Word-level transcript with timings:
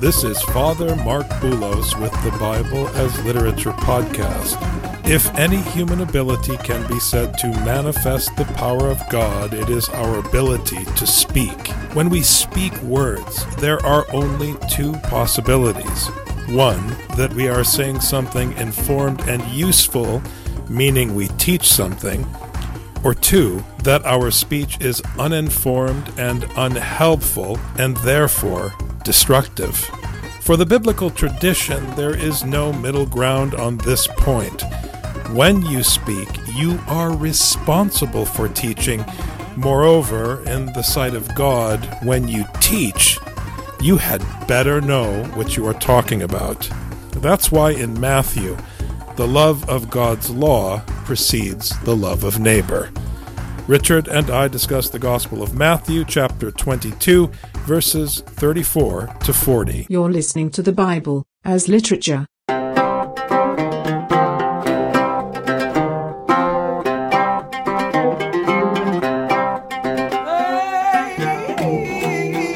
this 0.00 0.22
is 0.22 0.40
Father 0.42 0.94
Marc 0.96 1.26
Boulos 1.40 2.00
with 2.00 2.12
the 2.22 2.30
Bible 2.38 2.86
as 2.88 3.24
Literature 3.24 3.72
podcast. 3.72 4.56
If 5.08 5.34
any 5.36 5.56
human 5.56 6.02
ability 6.02 6.56
can 6.58 6.86
be 6.86 7.00
said 7.00 7.36
to 7.38 7.48
manifest 7.64 8.36
the 8.36 8.44
power 8.44 8.90
of 8.90 9.02
God, 9.10 9.54
it 9.54 9.68
is 9.68 9.88
our 9.88 10.18
ability 10.18 10.84
to 10.84 11.06
speak. 11.06 11.68
When 11.94 12.10
we 12.10 12.22
speak 12.22 12.80
words, 12.82 13.44
there 13.56 13.84
are 13.84 14.06
only 14.12 14.54
two 14.70 14.92
possibilities. 15.04 16.06
One, 16.48 16.86
that 17.16 17.32
we 17.34 17.48
are 17.48 17.64
saying 17.64 18.00
something 18.00 18.52
informed 18.52 19.22
and 19.22 19.44
useful, 19.48 20.22
meaning 20.68 21.16
we 21.16 21.26
teach 21.38 21.66
something 21.66 22.24
or 23.02 23.14
two, 23.14 23.64
that 23.82 24.04
our 24.04 24.30
speech 24.30 24.80
is 24.80 25.02
uninformed 25.18 26.12
and 26.18 26.44
unhelpful 26.56 27.58
and 27.78 27.96
therefore 27.98 28.72
destructive. 29.08 29.74
For 30.42 30.58
the 30.58 30.66
biblical 30.66 31.08
tradition, 31.08 31.82
there 31.96 32.14
is 32.14 32.44
no 32.44 32.74
middle 32.74 33.06
ground 33.06 33.54
on 33.54 33.78
this 33.78 34.06
point. 34.06 34.64
When 35.32 35.62
you 35.62 35.82
speak, 35.82 36.28
you 36.54 36.78
are 36.86 37.16
responsible 37.16 38.26
for 38.26 38.50
teaching. 38.50 39.02
Moreover, 39.56 40.44
in 40.44 40.66
the 40.74 40.82
sight 40.82 41.14
of 41.14 41.34
God, 41.34 41.80
when 42.02 42.28
you 42.28 42.44
teach, 42.60 43.18
you 43.80 43.96
had 43.96 44.20
better 44.46 44.78
know 44.82 45.24
what 45.32 45.56
you 45.56 45.66
are 45.66 45.72
talking 45.72 46.20
about. 46.20 46.68
That's 47.12 47.50
why 47.50 47.70
in 47.70 47.98
Matthew, 47.98 48.58
the 49.16 49.26
love 49.26 49.66
of 49.70 49.88
God's 49.88 50.28
law 50.28 50.80
precedes 51.06 51.72
the 51.80 51.96
love 51.96 52.24
of 52.24 52.38
neighbor. 52.38 52.90
Richard 53.68 54.08
and 54.08 54.30
I 54.30 54.48
discuss 54.48 54.88
the 54.88 54.98
Gospel 54.98 55.42
of 55.42 55.54
Matthew, 55.54 56.02
chapter 56.02 56.50
22, 56.50 57.30
verses 57.66 58.22
34 58.22 59.14
to 59.24 59.32
40. 59.34 59.86
You're 59.90 60.10
listening 60.10 60.48
to 60.52 60.62
the 60.62 60.72
Bible 60.72 61.26
as 61.44 61.68
literature. 61.68 62.26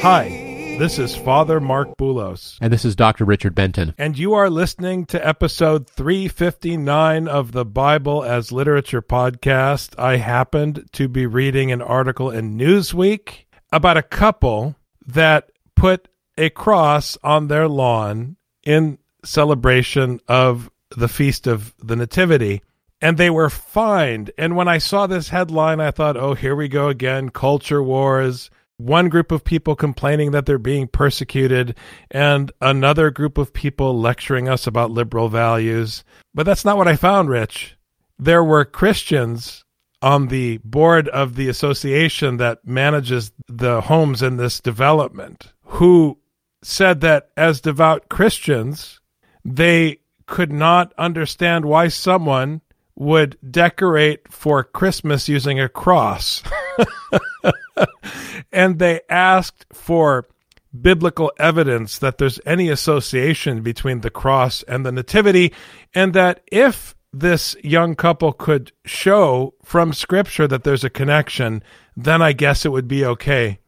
Hi, 0.01 0.42
this 0.77 0.97
is 0.97 1.15
Father 1.15 1.59
Marc 1.59 1.97
Boulos. 1.97 2.57
And 2.59 2.73
this 2.73 2.83
is 2.83 2.95
Dr. 2.95 3.25
Richard 3.25 3.53
Benton. 3.53 3.93
And 3.97 4.17
you 4.17 4.33
are 4.33 4.49
listening 4.49 5.05
to 5.07 5.25
episode 5.25 5.87
359 5.87 7.27
of 7.27 7.51
the 7.51 7.65
Bible 7.65 8.23
as 8.23 8.51
Literature 8.51 9.01
podcast. 9.01 9.97
I 9.99 10.17
happened 10.17 10.89
to 10.93 11.07
be 11.07 11.25
reading 11.25 11.71
an 11.71 11.81
article 11.81 12.31
in 12.31 12.57
Newsweek 12.57 13.45
about 13.71 13.97
a 13.97 14.03
couple 14.03 14.75
that 15.05 15.51
put 15.75 16.07
a 16.37 16.49
cross 16.49 17.17
on 17.23 17.47
their 17.47 17.67
lawn 17.67 18.37
in 18.63 18.97
celebration 19.23 20.19
of 20.27 20.69
the 20.95 21.07
Feast 21.07 21.47
of 21.47 21.73
the 21.79 21.95
Nativity. 21.95 22.61
And 22.99 23.17
they 23.17 23.29
were 23.29 23.49
fined. 23.49 24.31
And 24.37 24.55
when 24.55 24.67
I 24.67 24.79
saw 24.79 25.07
this 25.07 25.29
headline, 25.29 25.79
I 25.79 25.91
thought, 25.91 26.17
oh, 26.17 26.33
here 26.33 26.55
we 26.55 26.67
go 26.67 26.87
again 26.87 27.29
culture 27.29 27.83
wars 27.83 28.49
one 28.83 29.09
group 29.09 29.31
of 29.31 29.43
people 29.43 29.75
complaining 29.75 30.31
that 30.31 30.45
they're 30.45 30.57
being 30.57 30.87
persecuted 30.87 31.75
and 32.11 32.51
another 32.61 33.09
group 33.09 33.37
of 33.37 33.53
people 33.53 33.97
lecturing 33.97 34.49
us 34.49 34.67
about 34.67 34.91
liberal 34.91 35.29
values. 35.29 36.03
But 36.33 36.45
that's 36.45 36.65
not 36.65 36.77
what 36.77 36.87
I 36.87 36.95
found, 36.95 37.29
Rich. 37.29 37.77
There 38.19 38.43
were 38.43 38.65
Christians 38.65 39.63
on 40.01 40.27
the 40.27 40.57
board 40.57 41.07
of 41.09 41.35
the 41.35 41.47
association 41.47 42.37
that 42.37 42.67
manages 42.67 43.31
the 43.47 43.81
homes 43.81 44.21
in 44.21 44.35
this 44.35 44.59
development 44.59 45.53
who 45.63 46.17
said 46.61 47.01
that 47.01 47.29
as 47.37 47.61
devout 47.61 48.09
Christians, 48.09 48.99
they 49.45 49.99
could 50.25 50.51
not 50.51 50.93
understand 50.97 51.65
why 51.65 51.87
someone 51.87 52.61
would 52.95 53.37
decorate 53.49 54.31
for 54.31 54.63
Christmas 54.63 55.27
using 55.27 55.59
a 55.59 55.69
cross. 55.69 56.43
and 58.51 58.79
they 58.79 59.01
asked 59.09 59.65
for 59.73 60.27
biblical 60.79 61.31
evidence 61.37 61.99
that 61.99 62.17
there's 62.17 62.39
any 62.45 62.69
association 62.69 63.61
between 63.61 64.01
the 64.01 64.09
cross 64.09 64.63
and 64.63 64.85
the 64.85 64.91
nativity, 64.91 65.53
and 65.93 66.13
that 66.13 66.41
if 66.51 66.95
this 67.11 67.55
young 67.63 67.95
couple 67.95 68.33
could 68.33 68.71
show 68.85 69.53
from 69.63 69.93
scripture 69.93 70.47
that 70.47 70.63
there's 70.63 70.83
a 70.83 70.89
connection, 70.89 71.61
then 71.95 72.21
I 72.21 72.33
guess 72.33 72.65
it 72.65 72.71
would 72.71 72.87
be 72.87 73.05
okay. 73.05 73.59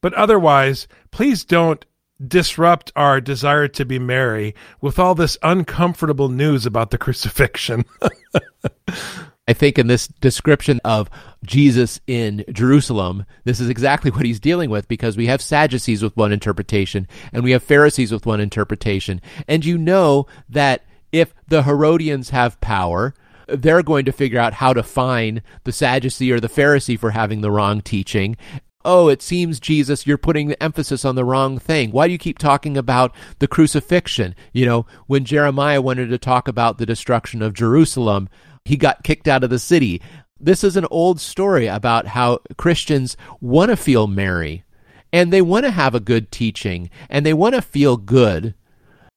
But 0.00 0.14
otherwise, 0.14 0.88
please 1.10 1.44
don't 1.44 1.84
disrupt 2.24 2.90
our 2.96 3.20
desire 3.20 3.68
to 3.68 3.84
be 3.84 3.98
merry 3.98 4.54
with 4.80 4.98
all 4.98 5.14
this 5.14 5.38
uncomfortable 5.42 6.28
news 6.28 6.66
about 6.66 6.90
the 6.90 6.98
crucifixion. 6.98 7.84
I 9.48 9.54
think 9.54 9.78
in 9.78 9.86
this 9.86 10.06
description 10.06 10.78
of 10.84 11.08
Jesus 11.42 12.00
in 12.06 12.44
Jerusalem, 12.52 13.24
this 13.44 13.60
is 13.60 13.70
exactly 13.70 14.10
what 14.10 14.26
he's 14.26 14.38
dealing 14.38 14.68
with 14.68 14.86
because 14.88 15.16
we 15.16 15.26
have 15.26 15.40
Sadducees 15.40 16.02
with 16.02 16.14
one 16.18 16.32
interpretation 16.32 17.08
and 17.32 17.42
we 17.42 17.52
have 17.52 17.62
Pharisees 17.62 18.12
with 18.12 18.26
one 18.26 18.40
interpretation. 18.40 19.22
And 19.48 19.64
you 19.64 19.78
know 19.78 20.26
that 20.50 20.84
if 21.12 21.32
the 21.48 21.62
Herodians 21.62 22.28
have 22.28 22.60
power, 22.60 23.14
they're 23.46 23.82
going 23.82 24.04
to 24.04 24.12
figure 24.12 24.38
out 24.38 24.52
how 24.52 24.74
to 24.74 24.82
fine 24.82 25.42
the 25.64 25.72
Sadducee 25.72 26.30
or 26.30 26.40
the 26.40 26.48
Pharisee 26.48 26.98
for 26.98 27.12
having 27.12 27.40
the 27.40 27.50
wrong 27.50 27.80
teaching. 27.80 28.36
Oh, 28.84 29.08
it 29.08 29.22
seems, 29.22 29.58
Jesus, 29.58 30.06
you're 30.06 30.18
putting 30.18 30.48
the 30.48 30.62
emphasis 30.62 31.04
on 31.04 31.14
the 31.14 31.24
wrong 31.24 31.58
thing. 31.58 31.90
Why 31.90 32.06
do 32.06 32.12
you 32.12 32.18
keep 32.18 32.38
talking 32.38 32.76
about 32.76 33.14
the 33.38 33.48
crucifixion? 33.48 34.34
You 34.52 34.66
know, 34.66 34.86
when 35.06 35.24
Jeremiah 35.24 35.80
wanted 35.80 36.10
to 36.10 36.18
talk 36.18 36.48
about 36.48 36.76
the 36.76 36.86
destruction 36.86 37.42
of 37.42 37.54
Jerusalem, 37.54 38.28
he 38.68 38.76
got 38.76 39.02
kicked 39.02 39.26
out 39.26 39.42
of 39.42 39.50
the 39.50 39.58
city. 39.58 40.00
This 40.38 40.62
is 40.62 40.76
an 40.76 40.86
old 40.90 41.20
story 41.20 41.66
about 41.66 42.06
how 42.06 42.40
Christians 42.56 43.16
want 43.40 43.70
to 43.70 43.76
feel 43.76 44.06
merry 44.06 44.64
and 45.12 45.32
they 45.32 45.42
want 45.42 45.64
to 45.64 45.70
have 45.70 45.94
a 45.94 46.00
good 46.00 46.30
teaching 46.30 46.90
and 47.08 47.24
they 47.24 47.32
want 47.32 47.54
to 47.54 47.62
feel 47.62 47.96
good. 47.96 48.54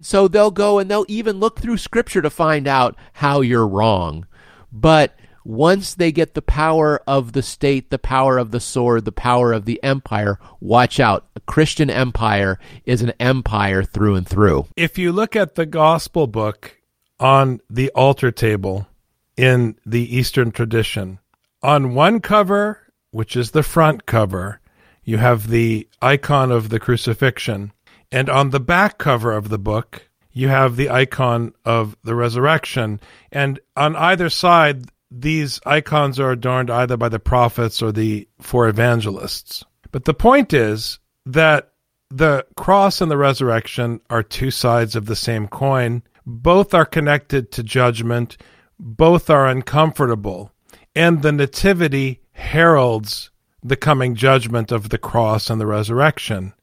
So 0.02 0.28
they'll 0.28 0.52
go 0.52 0.80
and 0.80 0.90
they'll 0.90 1.06
even 1.08 1.40
look 1.40 1.60
through 1.60 1.78
scripture 1.78 2.22
to 2.22 2.30
find 2.30 2.68
out 2.68 2.96
how 3.14 3.42
you're 3.42 3.68
wrong. 3.68 4.26
But 4.72 5.16
once 5.44 5.96
they 5.96 6.12
get 6.12 6.34
the 6.34 6.42
power 6.42 7.02
of 7.06 7.34
the 7.34 7.42
state, 7.42 7.90
the 7.90 8.00
power 8.00 8.38
of 8.38 8.52
the 8.52 8.60
sword, 8.60 9.06
the 9.06 9.12
power 9.12 9.52
of 9.52 9.66
the 9.66 9.84
empire, 9.84 10.40
watch 10.60 11.00
out. 11.00 11.28
A 11.36 11.40
Christian 11.42 11.90
empire 11.90 12.58
is 12.86 13.02
an 13.02 13.14
empire 13.20 13.84
through 13.84 14.16
and 14.16 14.28
through. 14.28 14.68
If 14.78 14.98
you 14.98 15.12
look 15.12 15.36
at 15.36 15.56
the 15.56 15.66
gospel 15.66 16.26
book 16.26 16.80
on 17.20 17.60
the 17.70 17.90
altar 17.90 18.32
table, 18.32 18.88
in 19.38 19.76
the 19.86 20.16
Eastern 20.16 20.52
tradition. 20.52 21.20
On 21.64 21.94
one 21.94 22.20
cover, 22.20 22.80
which 23.12 23.36
is 23.36 23.52
the 23.52 23.64
front 23.64 24.06
cover, 24.06 24.60
you 25.04 25.18
have 25.18 25.48
the 25.48 25.88
icon 26.02 26.52
of 26.52 26.70
the 26.70 26.80
crucifixion. 26.80 27.72
And 28.12 28.30
on 28.30 28.50
the 28.50 28.60
back 28.60 28.98
cover 28.98 29.32
of 29.32 29.50
the 29.50 29.60
book, 29.60 30.10
you 30.32 30.48
have 30.48 30.76
the 30.76 30.90
icon 30.90 31.54
of 31.66 31.96
the 32.04 32.16
resurrection. 32.16 33.00
And 33.32 33.60
on 33.76 33.96
either 33.96 34.30
side, 34.30 34.86
these 35.10 35.60
icons 35.66 36.20
are 36.20 36.32
adorned 36.32 36.70
either 36.70 36.98
by 36.98 37.10
the 37.10 37.20
prophets 37.20 37.82
or 37.82 37.92
the 37.92 38.28
four 38.40 38.68
evangelists. 38.68 39.64
But 39.92 40.06
the 40.06 40.14
point 40.14 40.54
is 40.54 41.00
that 41.26 41.74
the 42.10 42.46
cross 42.56 43.02
and 43.02 43.12
the 43.12 43.18
resurrection 43.18 44.02
are 44.10 44.24
two 44.24 44.52
sides 44.52 44.96
of 44.96 45.06
the 45.06 45.16
same 45.16 45.48
coin. 45.48 46.04
Both 46.26 46.74
are 46.74 46.86
connected 46.86 47.52
to 47.54 47.64
judgment 47.64 48.38
both 48.82 49.30
are 49.30 49.48
uncomfortable, 49.48 50.52
and 50.96 51.22
the 51.22 51.32
Nativity 51.32 52.22
heralds 52.32 53.30
the 53.62 53.78
coming 53.78 54.16
judgment 54.16 54.72
of 54.72 54.90
the 54.90 54.98
cross 54.98 55.52
and 55.52 55.62
the 55.62 55.68
resurrection. 55.68 56.54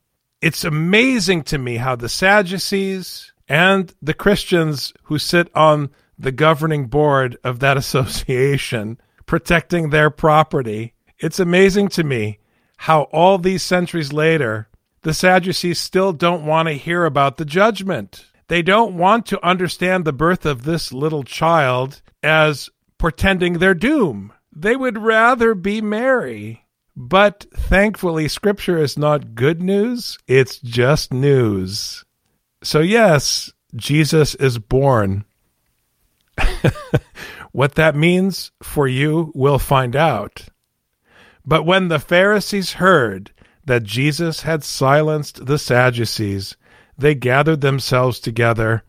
It's 0.43 0.65
amazing 0.65 1.45
to 1.45 1.59
me 1.59 1.77
how 1.77 1.95
the 1.95 2.09
Sadducees 2.09 3.33
and 3.49 3.95
the 4.03 4.15
Christians 4.15 4.93
who 5.05 5.19
sit 5.19 5.49
on 5.55 5.91
the 6.19 6.33
governing 6.33 6.89
board 6.89 7.39
of 7.45 7.61
that 7.61 7.77
association 7.77 9.01
protecting 9.25 9.91
their 9.91 10.11
property. 10.11 10.95
It's 11.19 11.39
amazing 11.39 11.89
to 11.91 12.03
me 12.03 12.41
how 12.79 13.03
all 13.03 13.39
these 13.39 13.63
centuries 13.63 14.13
later 14.13 14.69
the 15.03 15.15
Sadducees 15.15 15.79
still 15.79 16.13
don't 16.13 16.45
want 16.45 16.67
to 16.67 16.75
hear 16.75 17.05
about 17.05 17.37
the 17.37 17.45
judgment. 17.45 18.27
They 18.49 18.63
don't 18.63 18.97
want 18.97 19.27
to 19.27 19.47
understand 19.47 20.05
the 20.05 20.13
birth 20.13 20.45
of 20.45 20.65
this 20.65 20.93
little 20.93 21.23
child 21.23 22.03
as 22.23 22.71
portending 22.99 23.55
their 23.55 23.75
doom. 23.75 24.33
They 24.55 24.77
would 24.77 24.99
rather 24.99 25.55
be 25.55 25.81
merry. 25.81 26.65
But 26.97 27.47
thankfully, 27.55 28.27
Scripture 28.27 28.79
is 28.79 28.99
not 28.99 29.37
good 29.37 29.63
news, 29.63 30.19
it's 30.27 30.59
just 30.59 31.13
news. 31.13 32.05
So, 32.63 32.81
yes, 32.81 33.53
Jesus 33.77 34.35
is 34.35 34.59
born. 34.59 35.25
what 37.53 37.77
that 37.77 37.95
means 37.95 38.51
for 38.63 38.89
you, 38.89 39.31
we'll 39.35 39.61
find 39.61 39.95
out. 39.95 40.47
But 41.45 41.65
when 41.65 41.89
the 41.89 42.01
Pharisees 42.01 42.75
heard 42.75 43.33
that 43.65 43.85
Jesus 43.85 44.43
had 44.43 44.65
silenced 44.65 45.47
the 45.47 45.59
Sadducees, 45.59 46.57
they 46.97 47.15
gathered 47.15 47.61
themselves 47.61 48.19
together. 48.19 48.83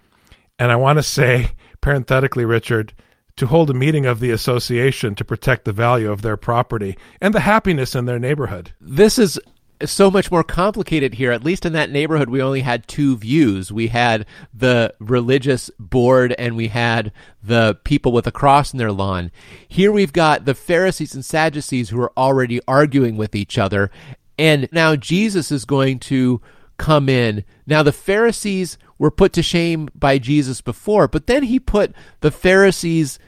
And 0.58 0.72
I 0.72 0.76
want 0.78 0.98
to 0.98 1.04
say, 1.04 1.52
parenthetically, 1.82 2.46
Richard, 2.46 2.94
to 3.40 3.48
hold 3.48 3.70
a 3.70 3.74
meeting 3.74 4.06
of 4.06 4.20
the 4.20 4.32
association 4.32 5.16
to 5.16 5.26
protect 5.26 5.66
the 5.66 5.72
value 5.72 6.12
of 6.12 6.22
their 6.22 6.38
property 6.38 6.98
and 7.22 7.34
the 7.34 7.40
happiness 7.40 7.96
in 7.96 8.06
their 8.06 8.20
neighborhood. 8.20 8.74
This 8.80 9.18
is 9.18 9.40
so 9.86 10.12
much 10.12 10.30
more 10.30 10.44
complicated 10.44 11.14
here. 11.14 11.32
At 11.32 11.44
least 11.44 11.66
in 11.66 11.72
that 11.72 11.90
neighborhood, 11.90 12.30
we 12.30 12.42
only 12.42 12.62
had 12.62 12.86
two 12.86 13.16
views. 13.16 13.72
We 13.72 13.88
had 13.88 14.26
the 14.54 14.94
religious 15.00 15.72
board 15.80 16.36
and 16.38 16.58
we 16.58 16.68
had 16.68 17.14
the 17.42 17.80
people 17.86 18.12
with 18.12 18.28
a 18.28 18.32
cross 18.32 18.74
in 18.74 18.78
their 18.78 18.92
lawn. 18.92 19.32
Here 19.70 19.92
we've 19.92 20.14
got 20.14 20.44
the 20.44 20.54
Pharisees 20.54 21.16
and 21.16 21.24
Sadducees 21.24 21.90
who 21.90 22.02
are 22.02 22.12
already 22.18 22.60
arguing 22.68 23.16
with 23.16 23.36
each 23.36 23.58
other. 23.58 23.90
And 24.38 24.68
now 24.74 24.98
Jesus 24.98 25.50
is 25.50 25.64
going 25.64 26.00
to 26.00 26.42
come 26.80 27.08
in. 27.08 27.46
Now, 27.68 27.84
the 27.84 27.92
Pharisees 27.92 28.80
were 28.98 29.12
put 29.12 29.34
to 29.34 29.44
shame 29.44 29.90
by 29.94 30.18
Jesus 30.18 30.62
before, 30.62 31.08
but 31.08 31.28
then 31.28 31.44
he 31.44 31.60
put 31.60 31.94
the 32.22 32.32
Pharisees' 32.32 33.20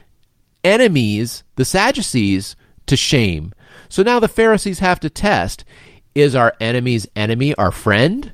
enemies, 0.64 1.44
the 1.56 1.64
Sadducees, 1.64 2.56
to 2.86 2.96
shame. 2.96 3.52
So 3.88 4.02
now 4.02 4.20
the 4.20 4.28
Pharisees 4.28 4.78
have 4.80 5.00
to 5.00 5.10
test 5.10 5.64
is 6.14 6.34
our 6.34 6.54
enemy's 6.60 7.06
enemy 7.16 7.54
our 7.54 7.70
friend? 7.70 8.32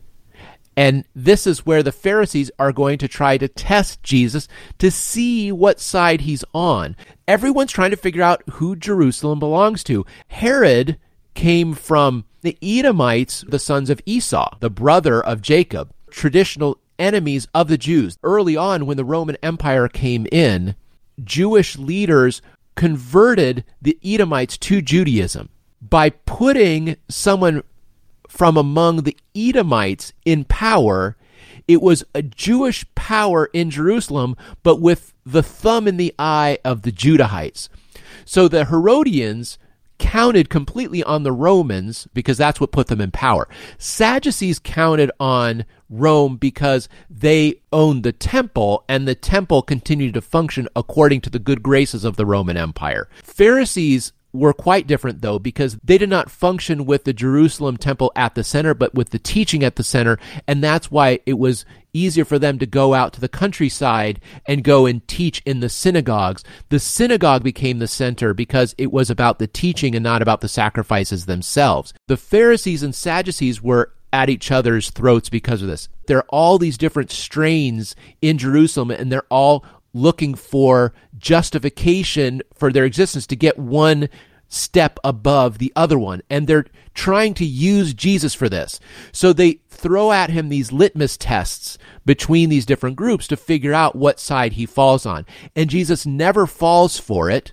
And 0.76 1.04
this 1.14 1.46
is 1.46 1.66
where 1.66 1.82
the 1.82 1.90
Pharisees 1.90 2.52
are 2.58 2.72
going 2.72 2.98
to 2.98 3.08
try 3.08 3.36
to 3.36 3.48
test 3.48 4.02
Jesus 4.04 4.46
to 4.78 4.92
see 4.92 5.50
what 5.50 5.80
side 5.80 6.20
he's 6.20 6.44
on. 6.54 6.94
Everyone's 7.26 7.72
trying 7.72 7.90
to 7.90 7.96
figure 7.96 8.22
out 8.22 8.44
who 8.52 8.76
Jerusalem 8.76 9.40
belongs 9.40 9.82
to. 9.84 10.06
Herod 10.28 10.98
came 11.34 11.74
from 11.74 12.24
the 12.42 12.56
Edomites, 12.62 13.44
the 13.48 13.58
sons 13.58 13.90
of 13.90 14.00
Esau, 14.06 14.56
the 14.60 14.70
brother 14.70 15.20
of 15.20 15.42
Jacob, 15.42 15.92
traditional 16.10 16.78
enemies 16.96 17.48
of 17.52 17.66
the 17.66 17.78
Jews. 17.78 18.16
Early 18.22 18.56
on, 18.56 18.86
when 18.86 18.96
the 18.96 19.04
Roman 19.04 19.36
Empire 19.42 19.88
came 19.88 20.28
in, 20.30 20.76
Jewish 21.22 21.76
leaders 21.78 22.42
converted 22.76 23.64
the 23.82 23.98
Edomites 24.04 24.56
to 24.58 24.80
Judaism 24.80 25.48
by 25.82 26.10
putting 26.10 26.96
someone 27.08 27.62
from 28.28 28.56
among 28.56 29.02
the 29.02 29.16
Edomites 29.34 30.12
in 30.24 30.44
power. 30.44 31.16
It 31.66 31.82
was 31.82 32.04
a 32.14 32.22
Jewish 32.22 32.84
power 32.94 33.46
in 33.52 33.70
Jerusalem, 33.70 34.36
but 34.62 34.80
with 34.80 35.12
the 35.24 35.42
thumb 35.42 35.88
in 35.88 35.96
the 35.96 36.14
eye 36.18 36.58
of 36.64 36.82
the 36.82 36.92
Judahites. 36.92 37.68
So 38.24 38.48
the 38.48 38.66
Herodians 38.66 39.58
counted 39.98 40.48
completely 40.48 41.02
on 41.02 41.24
the 41.24 41.32
Romans 41.32 42.06
because 42.14 42.38
that's 42.38 42.60
what 42.60 42.72
put 42.72 42.86
them 42.86 43.00
in 43.00 43.10
power. 43.10 43.48
Sadducees 43.78 44.58
counted 44.58 45.10
on 45.18 45.64
Rome 45.90 46.36
because 46.36 46.88
they 47.08 47.60
owned 47.72 48.02
the 48.02 48.12
temple 48.12 48.84
and 48.88 49.06
the 49.06 49.14
temple 49.14 49.62
continued 49.62 50.14
to 50.14 50.20
function 50.20 50.68
according 50.76 51.20
to 51.22 51.30
the 51.30 51.38
good 51.38 51.62
graces 51.62 52.04
of 52.04 52.16
the 52.16 52.26
Roman 52.26 52.56
Empire. 52.56 53.08
Pharisees 53.22 54.12
were 54.32 54.52
quite 54.52 54.86
different 54.86 55.22
though 55.22 55.38
because 55.38 55.78
they 55.82 55.96
did 55.96 56.08
not 56.08 56.30
function 56.30 56.84
with 56.84 57.04
the 57.04 57.12
Jerusalem 57.12 57.76
temple 57.76 58.12
at 58.14 58.34
the 58.34 58.44
center 58.44 58.74
but 58.74 58.94
with 58.94 59.10
the 59.10 59.18
teaching 59.18 59.64
at 59.64 59.76
the 59.76 59.82
center 59.82 60.18
and 60.46 60.62
that's 60.62 60.90
why 60.90 61.18
it 61.24 61.38
was 61.38 61.64
easier 61.94 62.26
for 62.26 62.38
them 62.38 62.58
to 62.58 62.66
go 62.66 62.92
out 62.92 63.14
to 63.14 63.20
the 63.20 63.28
countryside 63.28 64.20
and 64.46 64.62
go 64.62 64.84
and 64.84 65.06
teach 65.08 65.40
in 65.46 65.60
the 65.60 65.68
synagogues 65.70 66.44
the 66.68 66.78
synagogue 66.78 67.42
became 67.42 67.78
the 67.78 67.88
center 67.88 68.34
because 68.34 68.74
it 68.76 68.92
was 68.92 69.08
about 69.08 69.38
the 69.38 69.46
teaching 69.46 69.94
and 69.94 70.02
not 70.02 70.20
about 70.20 70.42
the 70.42 70.48
sacrifices 70.48 71.24
themselves 71.24 71.94
the 72.06 72.16
Pharisees 72.16 72.82
and 72.82 72.94
Sadducees 72.94 73.62
were 73.62 73.92
at 74.12 74.30
each 74.30 74.50
other's 74.50 74.90
throats 74.90 75.28
because 75.28 75.62
of 75.62 75.68
this 75.68 75.88
there 76.06 76.18
are 76.18 76.26
all 76.28 76.58
these 76.58 76.78
different 76.78 77.10
strains 77.10 77.94
in 78.20 78.38
Jerusalem 78.38 78.90
and 78.90 79.12
they're 79.12 79.22
all 79.30 79.64
looking 79.92 80.34
for 80.34 80.92
justification 81.16 82.42
for 82.54 82.72
their 82.72 82.84
existence 82.84 83.26
to 83.26 83.36
get 83.36 83.58
one 83.58 84.08
step 84.48 84.98
above 85.04 85.58
the 85.58 85.72
other 85.76 85.98
one. 85.98 86.22
And 86.30 86.46
they're 86.46 86.66
trying 86.94 87.34
to 87.34 87.44
use 87.44 87.94
Jesus 87.94 88.34
for 88.34 88.48
this. 88.48 88.80
So 89.12 89.32
they 89.32 89.60
throw 89.68 90.10
at 90.10 90.30
him 90.30 90.48
these 90.48 90.72
litmus 90.72 91.16
tests 91.16 91.78
between 92.04 92.48
these 92.48 92.66
different 92.66 92.96
groups 92.96 93.28
to 93.28 93.36
figure 93.36 93.74
out 93.74 93.94
what 93.94 94.18
side 94.18 94.54
he 94.54 94.66
falls 94.66 95.06
on. 95.06 95.26
And 95.54 95.70
Jesus 95.70 96.06
never 96.06 96.46
falls 96.46 96.98
for 96.98 97.30
it 97.30 97.52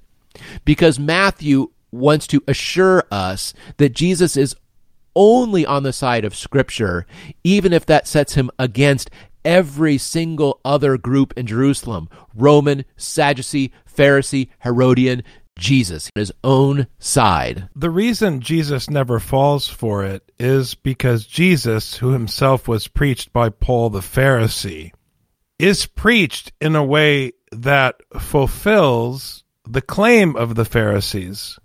because 0.64 0.98
Matthew 1.00 1.72
wants 1.92 2.28
to 2.28 2.44
assure 2.48 3.04
us 3.12 3.54
that 3.78 3.94
Jesus 3.94 4.36
is 4.36 4.56
only 5.16 5.66
on 5.66 5.84
the 5.84 5.94
side 5.94 6.26
of 6.26 6.36
Scripture, 6.36 7.06
even 7.44 7.74
if 7.74 7.86
that 7.86 8.08
sets 8.08 8.36
him 8.36 8.52
against 8.60 9.10
every 9.44 9.98
single 9.98 10.60
other 10.66 10.98
group 10.98 11.34
in 11.38 11.46
Jerusalem 11.46 12.10
Roman, 12.34 12.84
Sadducee, 12.98 13.72
Pharisee, 13.90 14.50
Herodian, 14.64 15.24
Jesus, 15.58 16.10
his 16.16 16.34
own 16.44 16.88
side. 17.00 17.70
The 17.76 17.90
reason 17.90 18.42
Jesus 18.42 18.90
never 18.90 19.20
falls 19.20 19.70
for 19.70 20.04
it 20.04 20.30
is 20.38 20.76
because 20.76 21.26
Jesus, 21.26 21.96
who 21.98 22.12
himself 22.12 22.68
was 22.68 22.90
preached 22.90 23.32
by 23.32 23.50
Paul 23.50 23.90
the 23.90 24.02
Pharisee, 24.02 24.92
is 25.58 25.86
preached 25.86 26.52
in 26.60 26.76
a 26.76 26.84
way 26.84 27.32
that 27.52 27.96
fulfills 28.20 29.46
the 29.66 29.82
claim 29.82 30.36
of 30.36 30.56
the 30.56 30.66
Pharisees 30.66 31.58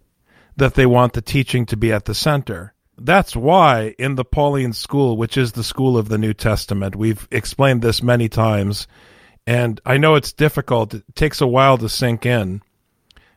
that 0.57 0.75
they 0.75 0.87
want 0.87 1.15
the 1.15 1.23
teaching 1.23 1.67
to 1.67 1.77
be 1.77 1.93
at 1.93 2.05
the 2.05 2.15
center. 2.15 2.75
That's 3.03 3.35
why 3.35 3.95
in 3.99 4.17
the 4.17 4.27
Pauline 4.27 4.75
school, 4.75 5.17
which 5.17 5.39
is 5.39 5.53
the 5.53 5.65
school 5.65 5.97
of 5.97 6.09
the 6.09 6.19
New 6.19 6.35
Testament, 6.35 6.95
we've 6.95 7.27
explained 7.31 7.81
this 7.81 8.03
many 8.03 8.29
times, 8.29 8.87
and 9.47 9.81
I 9.87 9.97
know 9.97 10.17
it's 10.17 10.33
difficult. 10.33 10.93
It 10.93 11.05
takes 11.15 11.41
a 11.41 11.47
while 11.47 11.79
to 11.79 11.89
sink 11.89 12.27
in 12.27 12.61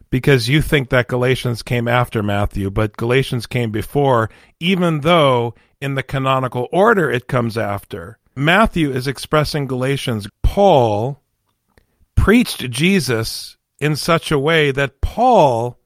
because 0.09 0.49
you 0.49 0.61
think 0.61 0.89
that 0.89 1.07
Galatians 1.07 1.63
came 1.63 1.87
after 1.87 2.21
Matthew, 2.21 2.69
but 2.69 2.97
Galatians 2.97 3.47
came 3.47 3.71
before, 3.71 4.29
even 4.59 4.99
though 4.99 5.55
in 5.79 5.95
the 5.95 6.03
canonical 6.03 6.67
order 6.73 7.09
it 7.09 7.29
comes 7.29 7.57
after. 7.57 8.19
Matthew 8.35 8.91
is 8.91 9.07
expressing 9.07 9.65
Galatians. 9.65 10.27
Paul 10.41 11.21
preached 12.15 12.69
Jesus 12.69 13.55
in 13.79 13.95
such 13.95 14.29
a 14.29 14.37
way 14.39 14.71
that 14.71 14.99
Paul 14.99 15.79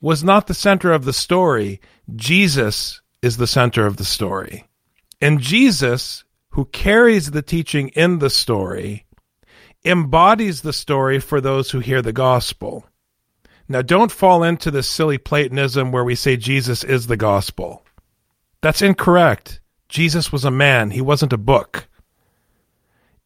was 0.00 0.24
not 0.24 0.48
the 0.48 0.54
center 0.54 0.92
of 0.92 1.04
the 1.04 1.12
story. 1.12 1.80
Jesus 2.14 3.00
is 3.22 3.36
the 3.36 3.46
center 3.46 3.86
of 3.86 3.96
the 3.96 4.04
story. 4.04 4.64
And 5.20 5.40
Jesus, 5.40 6.24
who 6.50 6.66
carries 6.66 7.30
the 7.30 7.42
teaching 7.42 7.88
in 7.88 8.18
the 8.18 8.30
story, 8.30 9.06
embodies 9.84 10.62
the 10.62 10.72
story 10.72 11.18
for 11.18 11.40
those 11.40 11.70
who 11.70 11.80
hear 11.80 12.02
the 12.02 12.12
gospel. 12.12 12.86
Now, 13.68 13.82
don't 13.82 14.12
fall 14.12 14.44
into 14.44 14.70
this 14.70 14.88
silly 14.88 15.18
Platonism 15.18 15.90
where 15.90 16.04
we 16.04 16.14
say 16.14 16.36
Jesus 16.36 16.84
is 16.84 17.06
the 17.06 17.16
gospel. 17.16 17.84
That's 18.60 18.82
incorrect. 18.82 19.60
Jesus 19.88 20.32
was 20.32 20.44
a 20.44 20.50
man, 20.50 20.90
he 20.90 21.00
wasn't 21.00 21.32
a 21.32 21.38
book. 21.38 21.88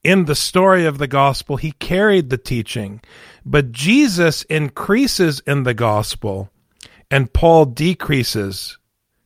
In 0.03 0.25
the 0.25 0.35
story 0.35 0.87
of 0.87 0.97
the 0.97 1.07
gospel, 1.07 1.57
he 1.57 1.73
carried 1.73 2.31
the 2.31 2.39
teaching, 2.39 3.03
but 3.45 3.73
Jesus 3.73 4.43
increases 4.45 5.41
in 5.47 5.65
the 5.65 5.75
gospel 5.75 6.51
and 7.11 7.33
Paul 7.33 7.67
decreases. 7.67 8.79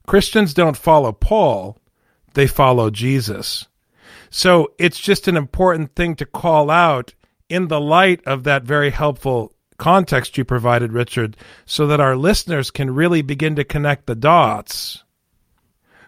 Christians 0.06 0.54
don't 0.54 0.76
follow 0.76 1.12
Paul, 1.12 1.78
they 2.34 2.46
follow 2.46 2.90
Jesus. 2.90 3.66
So 4.30 4.72
it's 4.78 4.98
just 4.98 5.28
an 5.28 5.36
important 5.36 5.94
thing 5.94 6.16
to 6.16 6.26
call 6.26 6.70
out 6.70 7.14
in 7.48 7.68
the 7.68 7.80
light 7.80 8.20
of 8.26 8.44
that 8.44 8.64
very 8.64 8.90
helpful 8.90 9.54
context 9.78 10.38
you 10.38 10.44
provided, 10.44 10.92
Richard, 10.92 11.36
so 11.66 11.86
that 11.86 12.00
our 12.00 12.16
listeners 12.16 12.70
can 12.70 12.94
really 12.94 13.22
begin 13.22 13.56
to 13.56 13.64
connect 13.64 14.06
the 14.06 14.14
dots. 14.14 15.04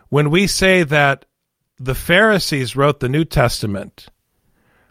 When 0.08 0.30
we 0.30 0.46
say 0.46 0.82
that 0.82 1.24
the 1.78 1.94
Pharisees 1.94 2.76
wrote 2.76 3.00
the 3.00 3.08
New 3.08 3.24
Testament, 3.24 4.08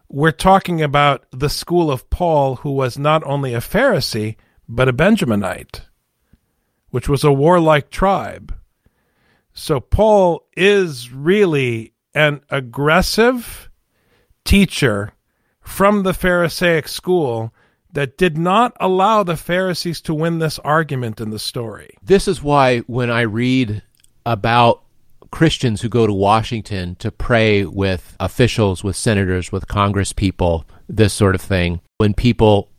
we're 0.07 0.31
talking 0.31 0.81
about 0.81 1.25
the 1.31 1.49
school 1.49 1.89
of 1.89 2.09
Paul, 2.09 2.57
who 2.57 2.71
was 2.71 2.97
not 2.97 3.23
only 3.25 3.53
a 3.53 3.59
Pharisee, 3.59 4.35
but 4.67 4.87
a 4.87 4.93
Benjaminite, 4.93 5.81
which 6.95 7.09
was 7.09 7.25
a 7.25 7.33
warlike 7.33 7.89
tribe. 7.89 8.55
So 9.51 9.81
Paul 9.81 10.47
is 10.55 11.11
really 11.11 11.91
an 12.13 12.39
aggressive 12.49 13.69
teacher 14.45 15.11
from 15.59 16.03
the 16.03 16.13
Pharisaic 16.13 16.87
school 16.87 17.53
that 17.91 18.17
did 18.17 18.37
not 18.37 18.77
allow 18.79 19.23
the 19.23 19.35
Pharisees 19.35 19.99
to 20.03 20.13
win 20.13 20.39
this 20.39 20.57
argument 20.59 21.19
in 21.19 21.31
the 21.31 21.37
story. 21.37 21.97
This 22.01 22.29
is 22.29 22.41
why 22.41 22.79
when 22.87 23.11
I 23.11 23.23
read 23.23 23.83
about 24.25 24.81
Christians 25.31 25.81
who 25.81 25.89
go 25.89 26.07
to 26.07 26.13
Washington 26.13 26.95
to 26.99 27.11
pray 27.11 27.65
with 27.65 28.15
officials, 28.21 28.85
with 28.85 28.95
senators, 28.95 29.51
with 29.51 29.67
Congress 29.67 30.13
people, 30.13 30.65
this 30.87 31.11
sort 31.11 31.35
of 31.35 31.41
thing, 31.41 31.81
when 31.97 32.13
people 32.13 32.69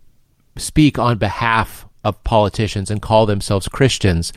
speak 0.56 0.98
on 0.98 1.18
behalf 1.18 1.86
of 2.06 2.22
politicians 2.22 2.90
and 2.90 3.02
call 3.02 3.26
themselves 3.26 3.68
Christians, 3.68 4.32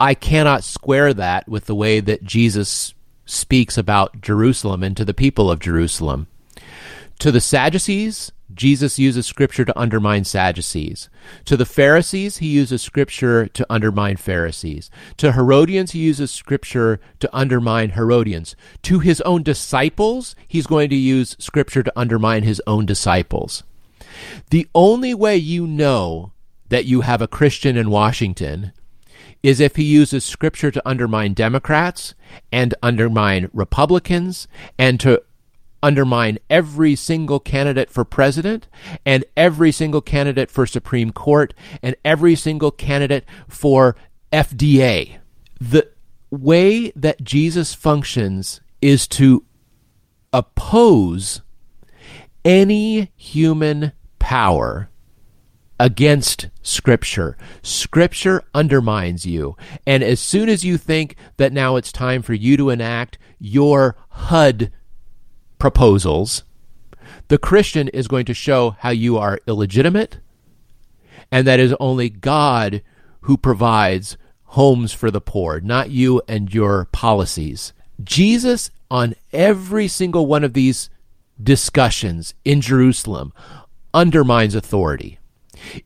I 0.00 0.14
cannot 0.14 0.64
square 0.64 1.14
that 1.14 1.48
with 1.48 1.66
the 1.66 1.74
way 1.74 2.00
that 2.00 2.24
Jesus 2.24 2.92
speaks 3.24 3.78
about 3.78 4.20
Jerusalem 4.20 4.82
and 4.82 4.96
to 4.96 5.04
the 5.04 5.14
people 5.14 5.50
of 5.50 5.60
Jerusalem. 5.60 6.26
To 7.20 7.30
the 7.30 7.40
Sadducees, 7.40 8.32
Jesus 8.52 8.98
uses 8.98 9.26
scripture 9.26 9.64
to 9.64 9.78
undermine 9.78 10.24
Sadducees. 10.24 11.08
To 11.44 11.56
the 11.56 11.64
Pharisees, 11.64 12.38
he 12.38 12.48
uses 12.48 12.82
scripture 12.82 13.46
to 13.46 13.66
undermine 13.70 14.16
Pharisees. 14.16 14.90
To 15.18 15.32
Herodians, 15.32 15.92
he 15.92 16.00
uses 16.00 16.30
scripture 16.30 17.00
to 17.20 17.36
undermine 17.36 17.90
Herodians. 17.90 18.56
To 18.82 18.98
his 18.98 19.20
own 19.22 19.42
disciples, 19.42 20.36
he's 20.46 20.66
going 20.66 20.90
to 20.90 20.96
use 20.96 21.36
scripture 21.38 21.82
to 21.82 21.92
undermine 21.96 22.42
his 22.42 22.62
own 22.66 22.86
disciples. 22.86 23.62
The 24.50 24.68
only 24.74 25.14
way 25.14 25.36
you 25.36 25.66
know 25.66 26.32
that 26.68 26.84
you 26.84 27.02
have 27.02 27.22
a 27.22 27.28
Christian 27.28 27.76
in 27.76 27.90
Washington 27.90 28.72
is 29.42 29.60
if 29.60 29.76
he 29.76 29.84
uses 29.84 30.24
scripture 30.24 30.70
to 30.70 30.88
undermine 30.88 31.34
Democrats 31.34 32.14
and 32.50 32.74
undermine 32.82 33.48
Republicans 33.52 34.48
and 34.78 34.98
to 35.00 35.22
undermine 35.82 36.38
every 36.50 36.96
single 36.96 37.38
candidate 37.38 37.90
for 37.90 38.04
president 38.04 38.66
and 39.04 39.24
every 39.36 39.70
single 39.70 40.00
candidate 40.00 40.50
for 40.50 40.66
Supreme 40.66 41.12
Court 41.12 41.54
and 41.82 41.94
every 42.04 42.34
single 42.34 42.70
candidate 42.70 43.24
for 43.48 43.94
FDA. 44.32 45.18
The 45.60 45.88
way 46.30 46.90
that 46.96 47.22
Jesus 47.22 47.74
functions 47.74 48.60
is 48.82 49.06
to 49.08 49.44
oppose 50.32 51.42
any 52.44 53.12
human 53.16 53.92
power 54.18 54.88
against 55.78 56.48
Scripture. 56.62 57.36
Scripture 57.62 58.42
undermines 58.54 59.26
you. 59.26 59.56
And 59.86 60.02
as 60.02 60.20
soon 60.20 60.48
as 60.48 60.64
you 60.64 60.78
think 60.78 61.16
that 61.36 61.52
now 61.52 61.76
it's 61.76 61.92
time 61.92 62.22
for 62.22 62.34
you 62.34 62.56
to 62.56 62.70
enact 62.70 63.18
your 63.38 63.96
HUD 64.08 64.72
proposals, 65.58 66.44
the 67.28 67.38
Christian 67.38 67.88
is 67.88 68.08
going 68.08 68.26
to 68.26 68.34
show 68.34 68.76
how 68.80 68.90
you 68.90 69.18
are 69.18 69.40
illegitimate 69.46 70.18
and 71.30 71.46
that 71.46 71.60
is 71.60 71.74
only 71.80 72.08
God 72.08 72.82
who 73.22 73.36
provides 73.36 74.16
homes 74.50 74.92
for 74.92 75.10
the 75.10 75.20
poor, 75.20 75.60
not 75.60 75.90
you 75.90 76.22
and 76.28 76.52
your 76.52 76.86
policies. 76.86 77.72
Jesus, 78.02 78.70
on 78.90 79.14
every 79.32 79.88
single 79.88 80.26
one 80.26 80.44
of 80.44 80.52
these 80.52 80.88
discussions 81.42 82.34
in 82.44 82.60
Jerusalem, 82.60 83.32
undermines 83.92 84.54
authority. 84.54 85.18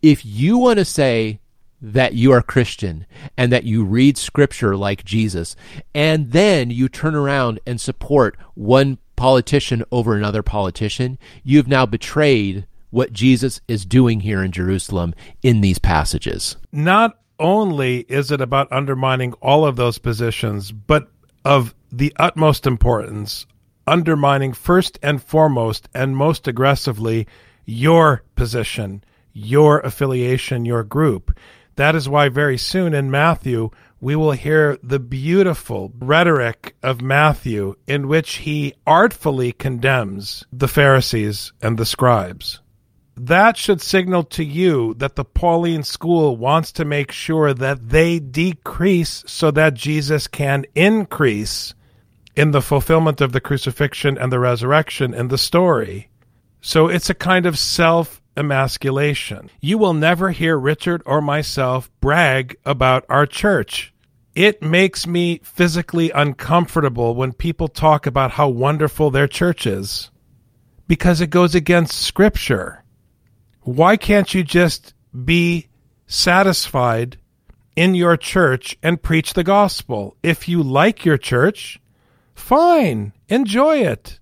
If 0.03 0.25
you 0.25 0.59
want 0.59 0.79
to 0.79 0.85
say 0.85 1.41
that 1.83 2.15
you 2.15 2.33
are 2.33 2.43
Christian 2.43 3.07
and 3.37 3.51
that 3.53 3.65
you 3.65 3.85
read 3.85 4.19
scripture 4.19 4.77
like 4.77 5.05
Jesus, 5.05 5.57
and 5.95 6.33
then 6.33 6.71
you 6.71 6.89
turn 6.89 7.15
around 7.15 7.61
and 7.67 7.81
support 7.81 8.37
one 8.55 8.99
politician 9.17 9.85
over 9.91 10.15
another 10.15 10.43
politician, 10.43 11.19
you've 11.43 11.69
now 11.69 11.87
betrayed 11.87 12.67
what 12.91 13.13
Jesus 13.13 13.61
is 13.69 13.87
doing 13.87 14.21
here 14.21 14.43
in 14.43 14.53
Jerusalem 14.53 15.15
in 15.43 15.61
these 15.61 15.79
passages. 15.79 16.57
Not 16.73 17.19
only 17.39 18.01
is 18.01 18.31
it 18.31 18.41
about 18.41 18.71
undermining 18.71 19.33
all 19.35 19.65
of 19.65 19.77
those 19.77 19.99
positions, 19.99 20.73
but 20.73 21.11
of 21.45 21.75
the 21.91 22.13
utmost 22.19 22.67
importance, 22.67 23.47
undermining 23.87 24.53
first 24.53 24.99
and 25.03 25.23
foremost 25.23 25.89
and 25.95 26.17
most 26.17 26.47
aggressively 26.47 27.27
your 27.65 28.23
position 28.37 29.03
your 29.33 29.81
affiliation, 29.81 30.65
your 30.65 30.85
group. 30.85 31.37
That 31.77 31.95
is 31.95 32.09
why 32.09 32.29
very 32.29 32.59
soon 32.59 32.95
in 32.95 33.11
Matthew, 33.11 33.71
we 34.01 34.17
will 34.17 34.33
hear 34.33 34.79
the 34.83 34.99
beautiful 34.99 35.93
rhetoric 35.99 36.75
of 36.83 37.03
Matthew 37.03 37.75
in 37.87 38.09
which 38.09 38.37
he 38.37 38.75
artfully 38.87 39.53
condemns 39.53 40.45
the 40.53 40.69
Pharisees 40.69 41.53
and 41.61 41.79
the 41.79 41.85
scribes. 41.85 42.61
That 43.17 43.59
should 43.59 43.83
signal 43.83 44.25
to 44.25 44.45
you 44.45 44.95
that 44.95 45.17
the 45.17 45.25
Pauline 45.25 45.83
school 45.83 46.37
wants 46.37 46.73
to 46.73 46.87
make 46.87 47.13
sure 47.13 47.53
that 47.53 47.91
they 47.91 48.19
decrease 48.19 49.23
so 49.27 49.51
that 49.51 49.75
Jesus 49.75 50.27
can 50.27 50.65
increase 50.75 51.75
in 52.35 52.53
the 52.53 52.63
fulfillment 52.63 53.21
of 53.21 53.33
the 53.33 53.41
crucifixion 53.41 54.17
and 54.17 54.33
the 54.33 54.39
resurrection 54.39 55.13
in 55.13 55.29
the 55.29 55.37
story. 55.37 56.09
So 56.63 56.89
it's 56.89 57.11
a 57.11 57.15
kind 57.15 57.45
of 57.45 57.59
self 57.59 58.20
emasculation. 58.37 59.51
You 59.61 59.79
will 59.79 59.95
never 59.95 60.31
hear 60.31 60.59
Richard 60.59 61.03
or 61.07 61.21
myself 61.21 61.91
brag 62.01 62.57
about 62.65 63.05
our 63.09 63.27
church. 63.27 63.93
It 64.35 64.63
makes 64.63 65.07
me 65.07 65.41
physically 65.43 66.11
uncomfortable 66.11 67.15
when 67.15 67.33
people 67.33 67.69
talk 67.69 68.07
about 68.07 68.33
how 68.33 68.49
wonderful 68.49 69.11
their 69.11 69.29
church 69.29 69.67
is 69.67 70.11
because 70.87 71.21
it 71.21 71.29
goes 71.29 71.55
against 71.55 72.03
Scripture. 72.03 72.83
Why 73.63 73.97
can't 73.97 74.33
you 74.33 74.43
just 74.43 74.95
be 75.25 75.69
satisfied 76.07 77.19
in 77.77 77.95
your 77.95 78.17
church 78.17 78.77
and 78.83 79.03
preach 79.03 79.35
the 79.35 79.45
gospel? 79.45 80.17
If 80.23 80.49
you 80.49 80.63
like 80.63 81.05
your 81.05 81.19
church, 81.19 81.81
fine, 82.35 83.13
enjoy 83.29 83.79
it. 83.79 84.19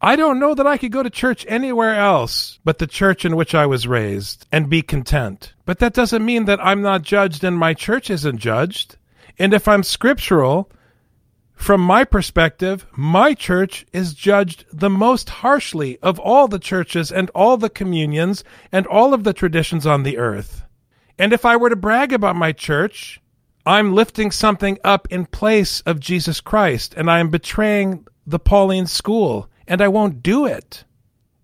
I 0.00 0.14
don't 0.14 0.38
know 0.38 0.54
that 0.54 0.66
I 0.66 0.78
could 0.78 0.92
go 0.92 1.02
to 1.02 1.10
church 1.10 1.44
anywhere 1.48 1.94
else 1.94 2.60
but 2.64 2.78
the 2.78 2.86
church 2.86 3.24
in 3.24 3.34
which 3.34 3.54
I 3.54 3.66
was 3.66 3.88
raised 3.88 4.46
and 4.52 4.70
be 4.70 4.80
content. 4.80 5.54
But 5.64 5.80
that 5.80 5.94
doesn't 5.94 6.24
mean 6.24 6.44
that 6.44 6.64
I'm 6.64 6.82
not 6.82 7.02
judged 7.02 7.42
and 7.42 7.58
my 7.58 7.74
church 7.74 8.08
isn't 8.08 8.38
judged. 8.38 8.96
And 9.38 9.52
if 9.52 9.66
I'm 9.66 9.82
scriptural, 9.82 10.70
from 11.58 11.80
my 11.80 12.04
perspective, 12.04 12.86
my 12.92 13.34
church 13.34 13.84
is 13.92 14.14
judged 14.14 14.64
the 14.72 14.88
most 14.88 15.28
harshly 15.28 15.98
of 16.00 16.20
all 16.20 16.46
the 16.46 16.60
churches 16.60 17.10
and 17.10 17.28
all 17.30 17.56
the 17.56 17.68
communions 17.68 18.44
and 18.70 18.86
all 18.86 19.12
of 19.12 19.24
the 19.24 19.32
traditions 19.32 19.84
on 19.84 20.04
the 20.04 20.18
earth. 20.18 20.62
And 21.18 21.32
if 21.32 21.44
I 21.44 21.56
were 21.56 21.70
to 21.70 21.76
brag 21.76 22.12
about 22.12 22.36
my 22.36 22.52
church, 22.52 23.20
I'm 23.66 23.92
lifting 23.92 24.30
something 24.30 24.78
up 24.84 25.08
in 25.10 25.26
place 25.26 25.80
of 25.80 25.98
Jesus 25.98 26.40
Christ 26.40 26.94
and 26.96 27.10
I 27.10 27.18
am 27.18 27.30
betraying 27.30 28.06
the 28.24 28.38
Pauline 28.38 28.86
school 28.86 29.50
and 29.68 29.80
I 29.80 29.88
won't 29.88 30.22
do 30.22 30.46
it. 30.46 30.84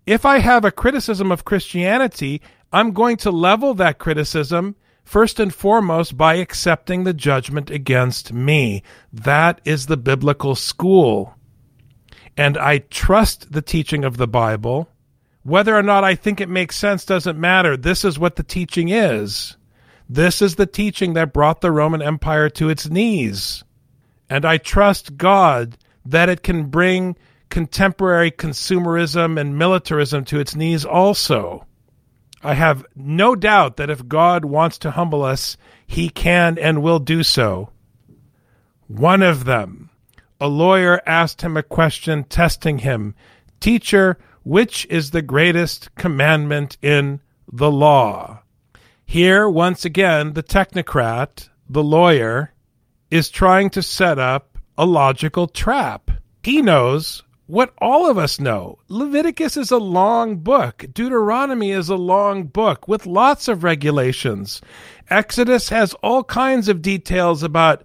If 0.05 0.25
I 0.25 0.39
have 0.39 0.65
a 0.65 0.71
criticism 0.71 1.31
of 1.31 1.45
Christianity, 1.45 2.41
I'm 2.73 2.91
going 2.91 3.17
to 3.17 3.31
level 3.31 3.73
that 3.75 3.99
criticism 3.99 4.75
first 5.03 5.39
and 5.39 5.53
foremost 5.53 6.17
by 6.17 6.35
accepting 6.35 7.03
the 7.03 7.13
judgment 7.13 7.69
against 7.69 8.33
me. 8.33 8.83
That 9.13 9.61
is 9.63 9.85
the 9.85 9.97
biblical 9.97 10.55
school. 10.55 11.35
And 12.35 12.57
I 12.57 12.79
trust 12.79 13.53
the 13.53 13.61
teaching 13.61 14.03
of 14.03 14.17
the 14.17 14.27
Bible. 14.27 14.89
Whether 15.43 15.75
or 15.75 15.83
not 15.83 16.03
I 16.03 16.15
think 16.15 16.41
it 16.41 16.49
makes 16.49 16.75
sense 16.75 17.05
doesn't 17.05 17.39
matter. 17.39 17.77
This 17.77 18.03
is 18.03 18.19
what 18.19 18.35
the 18.35 18.43
teaching 18.43 18.89
is. 18.89 19.55
This 20.09 20.41
is 20.41 20.55
the 20.55 20.65
teaching 20.65 21.13
that 21.13 21.33
brought 21.33 21.61
the 21.61 21.71
Roman 21.71 22.01
Empire 22.01 22.49
to 22.49 22.69
its 22.69 22.89
knees. 22.89 23.63
And 24.29 24.43
I 24.43 24.57
trust 24.57 25.17
God 25.17 25.77
that 26.03 26.29
it 26.29 26.43
can 26.43 26.65
bring 26.65 27.15
contemporary 27.49 28.31
consumerism 28.31 29.39
and 29.39 29.57
militarism 29.57 30.25
to 30.25 30.39
its 30.39 30.55
knees 30.55 30.85
also. 30.85 31.65
I 32.43 32.53
have 32.53 32.85
no 32.95 33.35
doubt 33.35 33.77
that 33.77 33.89
if 33.89 34.07
God 34.07 34.45
wants 34.45 34.77
to 34.79 34.91
humble 34.91 35.23
us, 35.23 35.57
he 35.87 36.09
can 36.09 36.57
and 36.57 36.83
will 36.83 36.99
do 36.99 37.23
so. 37.23 37.71
One 38.87 39.23
of 39.23 39.45
them, 39.45 39.89
a 40.39 40.47
lawyer 40.47 41.01
asked 41.05 41.41
him 41.41 41.57
a 41.57 41.63
question, 41.63 42.23
testing 42.23 42.79
him 42.79 43.15
Teacher, 43.59 44.19
which 44.43 44.85
is 44.91 45.09
the 45.09 45.23
greatest 45.23 45.95
commandment 45.95 46.77
in 46.81 47.21
the 47.51 47.71
law? 47.71 48.43
Here, 49.05 49.49
once 49.49 49.85
again, 49.85 50.33
the 50.33 50.43
technocrat, 50.43 51.49
the 51.67 51.83
lawyer, 51.83 52.53
is 53.09 53.29
trying 53.29 53.69
to 53.71 53.81
set 53.81 54.19
up 54.19 54.57
a 54.77 54.85
logical 54.85 55.47
trap. 55.47 56.11
He 56.43 56.61
knows 56.61 57.23
what 57.47 57.73
all 57.79 58.09
of 58.09 58.17
us 58.17 58.39
know. 58.39 58.79
Leviticus 58.87 59.57
is 59.57 59.71
a 59.71 59.77
long 59.77 60.37
book. 60.37 60.85
Deuteronomy 60.93 61.71
is 61.71 61.89
a 61.89 61.95
long 61.95 62.43
book 62.43 62.87
with 62.87 63.05
lots 63.05 63.47
of 63.47 63.63
regulations. 63.63 64.61
Exodus 65.09 65.69
has 65.69 65.93
all 65.95 66.23
kinds 66.23 66.67
of 66.67 66.81
details 66.81 67.43
about 67.43 67.83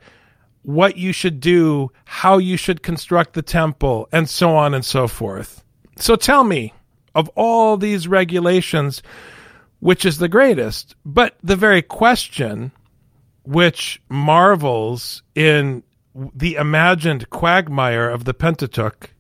what 0.63 0.97
you 0.97 1.13
should 1.13 1.41
do, 1.41 1.91
how 2.05 2.39
you 2.39 2.57
should 2.57 2.83
construct 2.83 3.35
the 3.35 3.43
temple, 3.43 4.09
and 4.13 4.29
so 4.29 4.57
on 4.57 4.75
and 4.75 4.85
so 4.85 5.09
forth. 5.09 5.63
So 5.97 6.17
tell 6.17 6.45
me, 6.45 6.73
of 7.15 7.29
all 7.35 7.77
these 7.77 8.09
regulations, 8.09 9.03
which 9.81 10.05
is 10.05 10.19
the 10.19 10.29
greatest? 10.29 10.95
But 11.05 11.37
the 11.43 11.57
very 11.57 11.83
question 11.83 12.73
which 13.45 14.01
marvels 14.09 15.23
in 15.35 15.83
the 16.35 16.57
imagined 16.57 17.31
quagmire 17.31 18.09
of 18.09 18.25
the 18.25 18.35
Pentateuch 18.35 19.11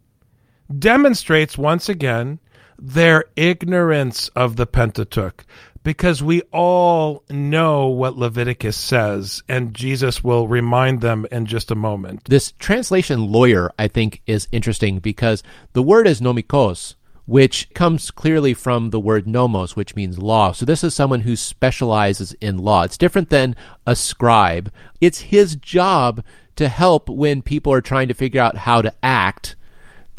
demonstrates 0.78 1.58
once 1.58 1.88
again 1.88 2.38
their 2.78 3.24
ignorance 3.36 4.28
of 4.30 4.56
the 4.56 4.66
Pentateuch 4.66 5.44
because 5.82 6.22
we 6.22 6.42
all 6.52 7.24
know 7.30 7.88
what 7.88 8.16
Leviticus 8.16 8.76
says, 8.76 9.42
and 9.48 9.74
Jesus 9.74 10.22
will 10.22 10.46
remind 10.46 11.00
them 11.00 11.26
in 11.30 11.46
just 11.46 11.70
a 11.70 11.74
moment. 11.74 12.24
This 12.24 12.52
translation 12.58 13.30
lawyer, 13.32 13.72
I 13.78 13.88
think, 13.88 14.20
is 14.26 14.48
interesting 14.52 14.98
because 14.98 15.42
the 15.72 15.82
word 15.82 16.06
is 16.06 16.20
nomikos, 16.20 16.96
which 17.24 17.72
comes 17.74 18.10
clearly 18.10 18.52
from 18.52 18.90
the 18.90 19.00
word 19.00 19.26
nomos, 19.26 19.76
which 19.76 19.96
means 19.96 20.18
law. 20.18 20.52
So 20.52 20.66
this 20.66 20.84
is 20.84 20.94
someone 20.94 21.20
who 21.20 21.36
specializes 21.36 22.34
in 22.40 22.58
law. 22.58 22.82
It's 22.82 22.98
different 22.98 23.30
than 23.30 23.56
a 23.86 23.96
scribe. 23.96 24.70
It's 25.00 25.20
his 25.20 25.56
job 25.56 26.22
to 26.56 26.68
help 26.68 27.08
when 27.08 27.40
people 27.40 27.72
are 27.72 27.80
trying 27.80 28.08
to 28.08 28.14
figure 28.14 28.42
out 28.42 28.56
how 28.56 28.82
to 28.82 28.92
act 29.02 29.56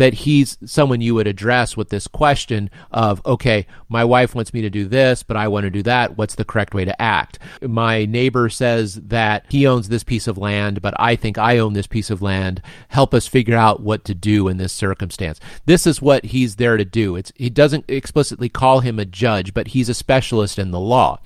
that 0.02 0.16
he's 0.16 0.58
someone 0.66 1.00
you 1.00 1.14
would 1.14 1.28
address 1.28 1.78
with 1.78 1.90
this 1.90 2.08
question 2.08 2.72
of, 2.90 3.24
okay, 3.24 3.68
my 3.88 4.04
wife 4.04 4.34
wants 4.34 4.52
me 4.52 4.60
to 4.60 4.70
do 4.72 4.88
this, 4.88 5.22
but 5.22 5.38
I 5.38 5.48
want 5.48 5.66
to 5.66 5.70
do 5.70 5.84
that. 5.84 6.18
What's 6.18 6.34
the 6.34 6.44
correct 6.44 6.74
way 6.74 6.86
to 6.86 7.00
act? 7.00 7.38
My 7.62 8.06
neighbor 8.06 8.50
says 8.50 8.96
that 8.96 9.46
he 9.50 9.68
owns 9.68 9.90
this 9.90 10.04
piece 10.04 10.26
of 10.26 10.40
land, 10.40 10.82
but 10.82 10.96
I 10.98 11.16
think 11.16 11.38
I 11.38 11.60
own 11.60 11.74
this 11.74 11.86
piece 11.86 12.10
of 12.10 12.20
land. 12.20 12.64
Help 12.88 13.14
us 13.14 13.28
figure 13.28 13.56
out 13.56 13.84
what 13.84 14.04
to 14.06 14.16
do 14.16 14.48
in 14.48 14.58
this 14.58 14.74
circumstance. 14.74 15.40
This 15.68 15.86
is 15.86 16.02
what 16.02 16.26
he's 16.26 16.56
there 16.56 16.78
to 16.78 16.86
do. 16.86 17.16
It's, 17.16 17.32
he 17.36 17.52
doesn't 17.52 17.86
explicitly 17.88 18.50
call 18.50 18.80
him 18.80 18.98
a 18.98 19.06
judge, 19.06 19.54
but 19.54 19.68
he's 19.68 19.88
a 19.88 19.94
specialist 19.94 20.58
in 20.58 20.72
the 20.72 20.80
law. 20.80 21.20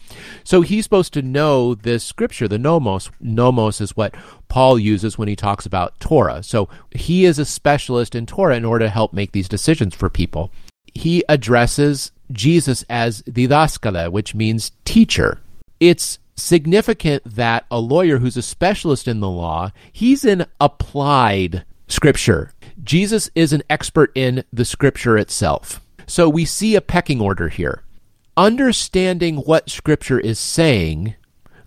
So 0.44 0.64
he's 0.64 0.84
supposed 0.84 1.14
to 1.14 1.22
know 1.22 1.76
this 1.76 2.04
scripture, 2.04 2.50
the 2.50 2.60
nomos. 2.60 3.10
Nomos 3.22 3.80
is 3.80 3.96
what 3.96 4.14
Paul 4.48 4.80
uses 4.80 5.18
when 5.18 5.28
he 5.28 5.36
talks 5.36 5.66
about 5.66 6.00
Torah. 6.00 6.44
So 6.44 6.70
he 6.92 7.26
is 7.26 7.40
a 7.40 7.46
specialist 7.46 8.16
in 8.16 8.26
Torah 8.26 8.56
in 8.56 8.66
order 8.66 8.86
to 8.86 8.90
help 8.92 9.14
make 9.14 9.32
these 9.32 9.50
decisions 9.50 9.96
for 9.96 10.10
people. 10.10 10.52
He 10.94 11.24
addresses 11.28 12.12
Jesus 12.32 12.84
as 12.90 13.22
didaskale, 13.24 14.12
which 14.12 14.36
means 14.36 14.72
teacher. 14.86 15.40
It's 15.80 16.20
significant 16.36 17.24
that 17.26 17.66
a 17.72 17.80
lawyer 17.80 18.20
who's 18.20 18.38
a 18.38 18.42
specialist 18.42 19.08
in 19.08 19.20
the 19.20 19.30
law, 19.30 19.72
he's 19.92 20.26
in 20.26 20.46
applied 20.60 21.66
scripture. 21.88 22.52
Jesus 22.84 23.30
is 23.36 23.54
an 23.54 23.64
expert 23.70 24.12
in 24.16 24.44
the 24.52 24.66
scripture 24.66 25.18
itself. 25.18 25.82
So 26.08 26.30
we 26.30 26.46
see 26.46 26.76
a 26.76 26.82
pecking 26.82 27.22
order 27.22 27.50
here. 27.50 27.84
Understanding 28.38 29.38
what 29.38 29.70
scripture 29.70 30.20
is 30.20 30.38
saying 30.38 31.16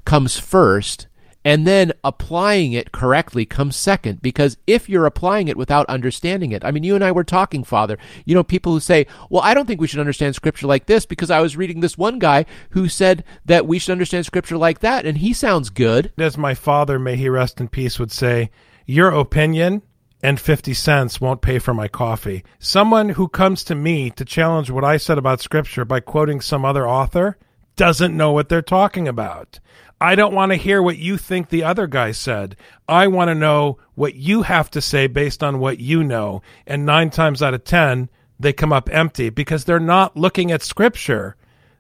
comes 0.05 0.39
first 0.39 1.08
and 1.45 1.67
then 1.67 1.93
applying 2.05 2.73
it 2.73 2.93
correctly 2.93 3.47
comes 3.47 3.77
second 3.77 4.21
because 4.21 4.57
if 4.67 4.89
you're 4.89 5.07
applying 5.07 5.49
it 5.49 5.57
without 5.57 5.87
understanding 5.87 6.53
it 6.53 6.65
i 6.65 6.71
mean 6.71 6.83
you 6.83 6.95
and 6.95 7.05
i 7.05 7.13
were 7.13 7.25
talking 7.25 7.65
father 7.65 7.99
you 8.25 8.35
know 8.35 8.43
people 8.43 8.73
who 8.73 8.81
say 8.81 9.07
well 9.31 9.43
i 9.43 9.55
don't 9.55 9.67
think 9.67 9.81
we 9.81 9.87
should 9.87 10.01
understand 10.01 10.35
scripture 10.35 10.67
like 10.67 10.87
this 10.87 11.07
because 11.07 11.31
i 11.31 11.41
was 11.41 11.57
reading 11.57 11.81
this 11.81 11.99
one 11.99 12.19
guy 12.19 12.45
who 12.71 12.89
said 12.89 13.25
that 13.45 13.67
we 13.67 13.79
should 13.79 13.93
understand 13.93 14.27
scripture 14.27 14.57
like 14.57 14.81
that 14.81 15.07
and 15.07 15.19
he 15.19 15.33
sounds 15.33 15.71
good 15.71 16.13
as 16.19 16.37
my 16.37 16.55
father 16.55 16.99
may 16.99 17.17
he 17.17 17.29
rest 17.29 17.61
in 17.61 17.69
peace 17.69 17.99
would 17.99 18.13
say 18.13 18.51
your 18.87 19.11
opinion 19.11 19.83
and 20.23 20.41
50 20.41 20.75
cents 20.75 21.21
won't 21.21 21.43
pay 21.43 21.59
for 21.59 21.73
my 21.73 21.87
coffee. 21.87 22.45
Someone 22.59 23.11
who 23.11 23.29
comes 23.29 23.63
to 23.65 23.75
me 23.75 24.11
to 24.11 24.25
challenge 24.25 24.71
what 24.71 24.85
I 24.85 24.97
said 24.97 25.19
about 25.19 25.41
scripture 25.41 25.85
by 25.85 26.01
quoting 26.01 26.41
some 26.41 26.65
other 26.65 26.89
author 26.89 27.39
doesn't 27.77 28.17
know 28.17 28.33
what 28.33 28.49
they're 28.49 28.63
talking 28.63 29.07
about. 29.07 29.61
I 30.01 30.15
don't 30.15 30.35
want 30.35 30.53
to 30.53 30.57
hear 30.57 30.81
what 30.81 30.99
you 30.99 31.17
think 31.17 31.49
the 31.49 31.65
other 31.65 31.87
guy 31.89 32.13
said. 32.13 32.57
I 32.89 33.09
want 33.09 33.29
to 33.29 33.35
know 33.35 33.79
what 33.95 34.15
you 34.15 34.43
have 34.43 34.71
to 34.73 34.81
say 34.81 35.09
based 35.09 35.43
on 35.43 35.59
what 35.59 35.81
you 35.81 36.05
know. 36.05 36.41
And 36.67 36.87
nine 36.87 37.11
times 37.11 37.43
out 37.43 37.55
of 37.55 37.65
10, 37.65 38.09
they 38.39 38.53
come 38.53 38.73
up 38.73 38.89
empty 38.93 39.29
because 39.31 39.65
they're 39.65 39.81
not 39.81 40.17
looking 40.17 40.53
at 40.53 40.63
scripture. 40.63 41.35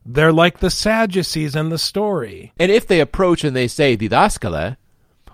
They're 0.04 0.32
like 0.32 0.58
the 0.58 0.70
Sadducees 0.70 1.54
in 1.54 1.68
the 1.68 1.78
story. 1.78 2.52
And 2.58 2.72
if 2.72 2.86
they 2.86 3.00
approach 3.00 3.44
and 3.44 3.54
they 3.54 3.68
say 3.68 3.96
didaskale, 3.96 4.76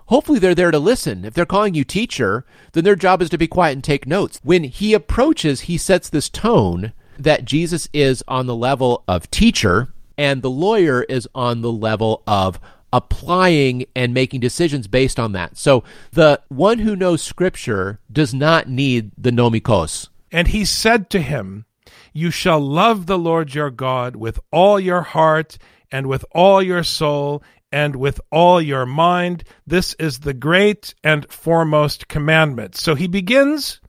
hopefully 0.07 0.37
they're 0.37 0.53
there 0.53 0.71
to 0.71 0.77
listen. 0.77 1.25
If 1.25 1.33
they're 1.33 1.45
calling 1.45 1.73
you 1.73 1.83
teacher, 1.83 2.45
then 2.73 2.83
their 2.83 2.95
job 2.95 3.21
is 3.23 3.29
to 3.31 3.37
be 3.39 3.47
quiet 3.47 3.73
and 3.73 3.83
take 3.83 4.05
notes. 4.05 4.39
When 4.43 4.63
he 4.63 4.93
approaches, 4.93 5.61
he 5.61 5.79
sets 5.79 6.09
this 6.09 6.29
tone 6.29 6.93
that 7.17 7.45
Jesus 7.45 7.87
is 7.93 8.23
on 8.27 8.45
the 8.45 8.55
level 8.55 9.03
of 9.07 9.31
teacher 9.31 9.93
and 10.17 10.41
the 10.41 10.49
lawyer 10.49 11.03
is 11.03 11.27
on 11.35 11.61
the 11.61 11.71
level 11.71 12.23
of 12.27 12.59
applying 12.95 13.85
and 13.93 14.13
making 14.13 14.39
decisions 14.39 14.87
based 14.87 15.19
on 15.19 15.33
that. 15.33 15.57
So 15.57 15.83
the 16.11 16.41
one 16.47 16.79
who 16.79 16.95
knows 16.95 17.21
scripture 17.21 17.99
does 18.09 18.33
not 18.33 18.69
need 18.69 19.11
the 19.17 19.31
nomikos. 19.31 20.07
And 20.31 20.47
he 20.47 20.63
said 20.63 21.09
to 21.09 21.21
him, 21.21 21.65
You 22.13 22.31
shall 22.31 22.61
love 22.61 23.05
the 23.05 23.17
Lord 23.17 23.53
your 23.53 23.69
God 23.69 24.15
with 24.15 24.39
all 24.51 24.79
your 24.79 25.01
heart 25.01 25.57
and 25.91 26.07
with 26.07 26.23
all 26.31 26.63
your 26.63 26.83
soul 26.83 27.43
and 27.69 27.97
with 27.97 28.21
all 28.31 28.61
your 28.61 28.85
mind. 28.85 29.43
This 29.67 29.93
is 29.95 30.19
the 30.19 30.33
great 30.33 30.95
and 31.03 31.29
foremost 31.29 32.07
commandment. 32.07 32.75
So 32.75 32.95
he 32.95 33.07
begins 33.07 33.81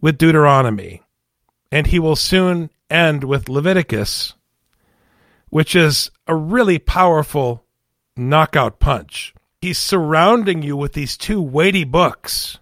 with 0.00 0.18
Deuteronomy, 0.18 1.02
and 1.70 1.88
he 1.88 1.98
will 1.98 2.16
soon 2.16 2.70
end 2.88 3.24
with 3.24 3.48
Leviticus, 3.48 4.34
which 5.48 5.74
is 5.74 6.10
a 6.26 6.34
really 6.34 6.78
powerful 6.78 7.64
knockout 8.16 8.78
punch. 8.78 9.34
He's 9.60 9.78
surrounding 9.78 10.62
you 10.62 10.76
with 10.76 10.92
these 10.92 11.16
two 11.16 11.40
weighty 11.40 11.84
books, 11.84 12.58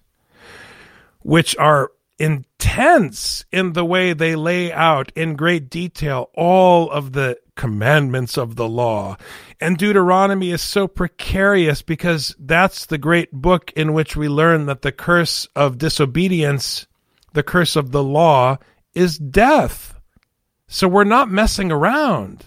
which 1.21 1.55
are 1.57 1.91
intense 2.19 3.43
in 3.51 3.73
the 3.73 3.83
way 3.83 4.13
they 4.13 4.35
lay 4.35 4.71
out 4.71 5.11
in 5.15 5.35
great 5.35 5.71
detail 5.71 6.29
all 6.35 6.91
of 6.91 7.13
the 7.13 7.35
commandments 7.55 8.37
of 8.37 8.55
the 8.55 8.67
law. 8.67 9.17
And 9.59 9.77
Deuteronomy 9.77 10.51
is 10.51 10.61
so 10.61 10.87
precarious 10.87 11.81
because 11.81 12.35
that's 12.39 12.85
the 12.85 12.99
great 12.99 13.31
book 13.31 13.71
in 13.75 13.93
which 13.93 14.15
we 14.15 14.29
learn 14.29 14.67
that 14.67 14.83
the 14.83 14.91
curse 14.91 15.47
of 15.55 15.79
disobedience, 15.79 16.85
the 17.33 17.43
curse 17.43 17.75
of 17.75 17.91
the 17.91 18.03
law, 18.03 18.57
is 18.93 19.17
death. 19.17 19.99
So 20.67 20.87
we're 20.87 21.03
not 21.03 21.31
messing 21.31 21.71
around. 21.71 22.45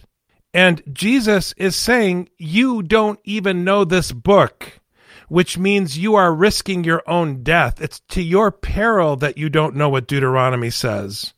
And 0.55 0.85
Jesus 0.93 1.53
is 1.57 1.75
saying, 1.75 2.29
You 2.39 2.81
don't 2.81 3.19
even 3.25 3.65
know 3.65 3.85
this 3.85 4.13
book, 4.13 4.81
which 5.29 5.59
means 5.59 5.99
you 5.99 6.15
are 6.15 6.33
risking 6.33 6.85
your 6.85 7.03
own 7.09 7.43
death. 7.43 7.81
It's 7.81 7.99
to 8.11 8.23
your 8.23 8.53
peril 8.53 9.17
that 9.17 9.37
you 9.37 9.49
don't 9.49 9.75
know 9.75 9.89
what 9.89 10.07
Deuteronomy 10.07 10.71
says. 10.71 11.35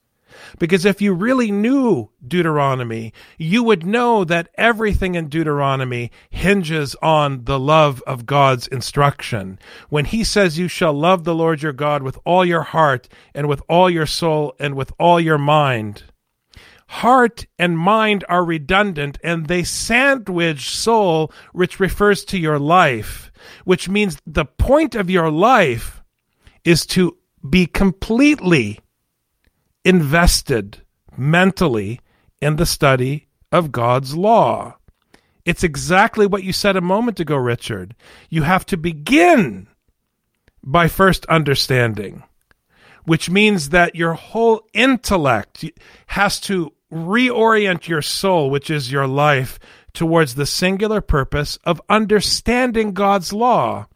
Because 0.58 0.84
if 0.84 1.00
you 1.00 1.14
really 1.14 1.50
knew 1.50 2.10
Deuteronomy, 2.28 3.14
you 3.38 3.62
would 3.62 3.86
know 3.86 4.22
that 4.24 4.50
everything 4.56 5.14
in 5.14 5.30
Deuteronomy 5.30 6.10
hinges 6.28 6.94
on 6.96 7.44
the 7.44 7.58
love 7.58 8.02
of 8.06 8.26
God's 8.26 8.66
instruction. 8.66 9.58
When 9.88 10.04
he 10.04 10.24
says, 10.24 10.58
You 10.58 10.68
shall 10.68 10.92
love 10.92 11.24
the 11.24 11.34
Lord 11.34 11.62
your 11.62 11.72
God 11.72 12.02
with 12.02 12.18
all 12.26 12.44
your 12.44 12.62
heart, 12.62 13.08
and 13.34 13.48
with 13.48 13.62
all 13.66 13.88
your 13.88 14.04
soul, 14.04 14.54
and 14.60 14.74
with 14.74 14.92
all 14.98 15.18
your 15.18 15.38
mind 15.38 16.02
heart 16.88 17.46
and 17.58 17.78
mind 17.78 18.24
are 18.28 18.44
redundant 18.44 19.18
and 19.22 19.46
they 19.46 19.64
sandwich 19.64 20.70
soul, 20.70 21.32
which 21.52 21.80
refers 21.80 22.24
to 22.26 22.38
your 22.38 22.58
life, 22.58 23.32
which 23.64 23.88
means 23.88 24.18
the 24.26 24.44
point 24.44 24.94
of 24.94 25.10
your 25.10 25.30
life 25.30 26.02
is 26.64 26.86
to 26.86 27.16
be 27.48 27.66
completely 27.66 28.80
invested 29.84 30.82
mentally 31.16 32.00
in 32.40 32.56
the 32.56 32.66
study 32.66 33.28
of 33.52 33.72
God's 33.72 34.14
law. 34.16 34.76
It's 35.44 35.62
exactly 35.62 36.26
what 36.26 36.42
you 36.42 36.52
said 36.52 36.76
a 36.76 36.80
moment 36.80 37.20
ago, 37.20 37.36
Richard. 37.36 37.94
You 38.28 38.42
have 38.42 38.66
to 38.66 38.76
begin 38.76 39.68
by 40.62 40.88
first 40.88 41.24
understanding, 41.26 42.24
which 43.04 43.30
means 43.30 43.68
that 43.68 43.94
your 43.94 44.14
whole 44.14 44.62
intellect 44.74 45.64
has 46.08 46.40
to 46.40 46.72
reorient 46.92 47.88
your 47.88 48.02
soul, 48.02 48.50
which 48.50 48.70
is 48.70 48.92
your 48.92 49.06
life, 49.06 49.58
towards 49.92 50.34
the 50.34 50.46
singular 50.46 51.00
purpose 51.00 51.58
of 51.64 51.80
understanding 51.88 52.92
God's 52.92 53.32
law. 53.32 53.86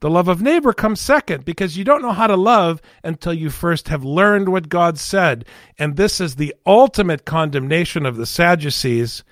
The 0.00 0.10
love 0.10 0.28
of 0.28 0.40
neighbor 0.40 0.72
comes 0.72 1.00
second 1.00 1.44
because 1.44 1.76
you 1.76 1.84
don't 1.84 2.02
know 2.02 2.12
how 2.12 2.28
to 2.28 2.36
love 2.36 2.80
until 3.02 3.34
you 3.34 3.50
first 3.50 3.88
have 3.88 4.04
learned 4.04 4.48
what 4.48 4.68
God 4.68 4.98
said. 4.98 5.44
And 5.76 5.96
this 5.96 6.20
is 6.20 6.36
the 6.36 6.54
ultimate 6.64 7.24
condemnation 7.24 8.06
of 8.06 8.16
the 8.16 8.26
Sadducees 8.26 9.24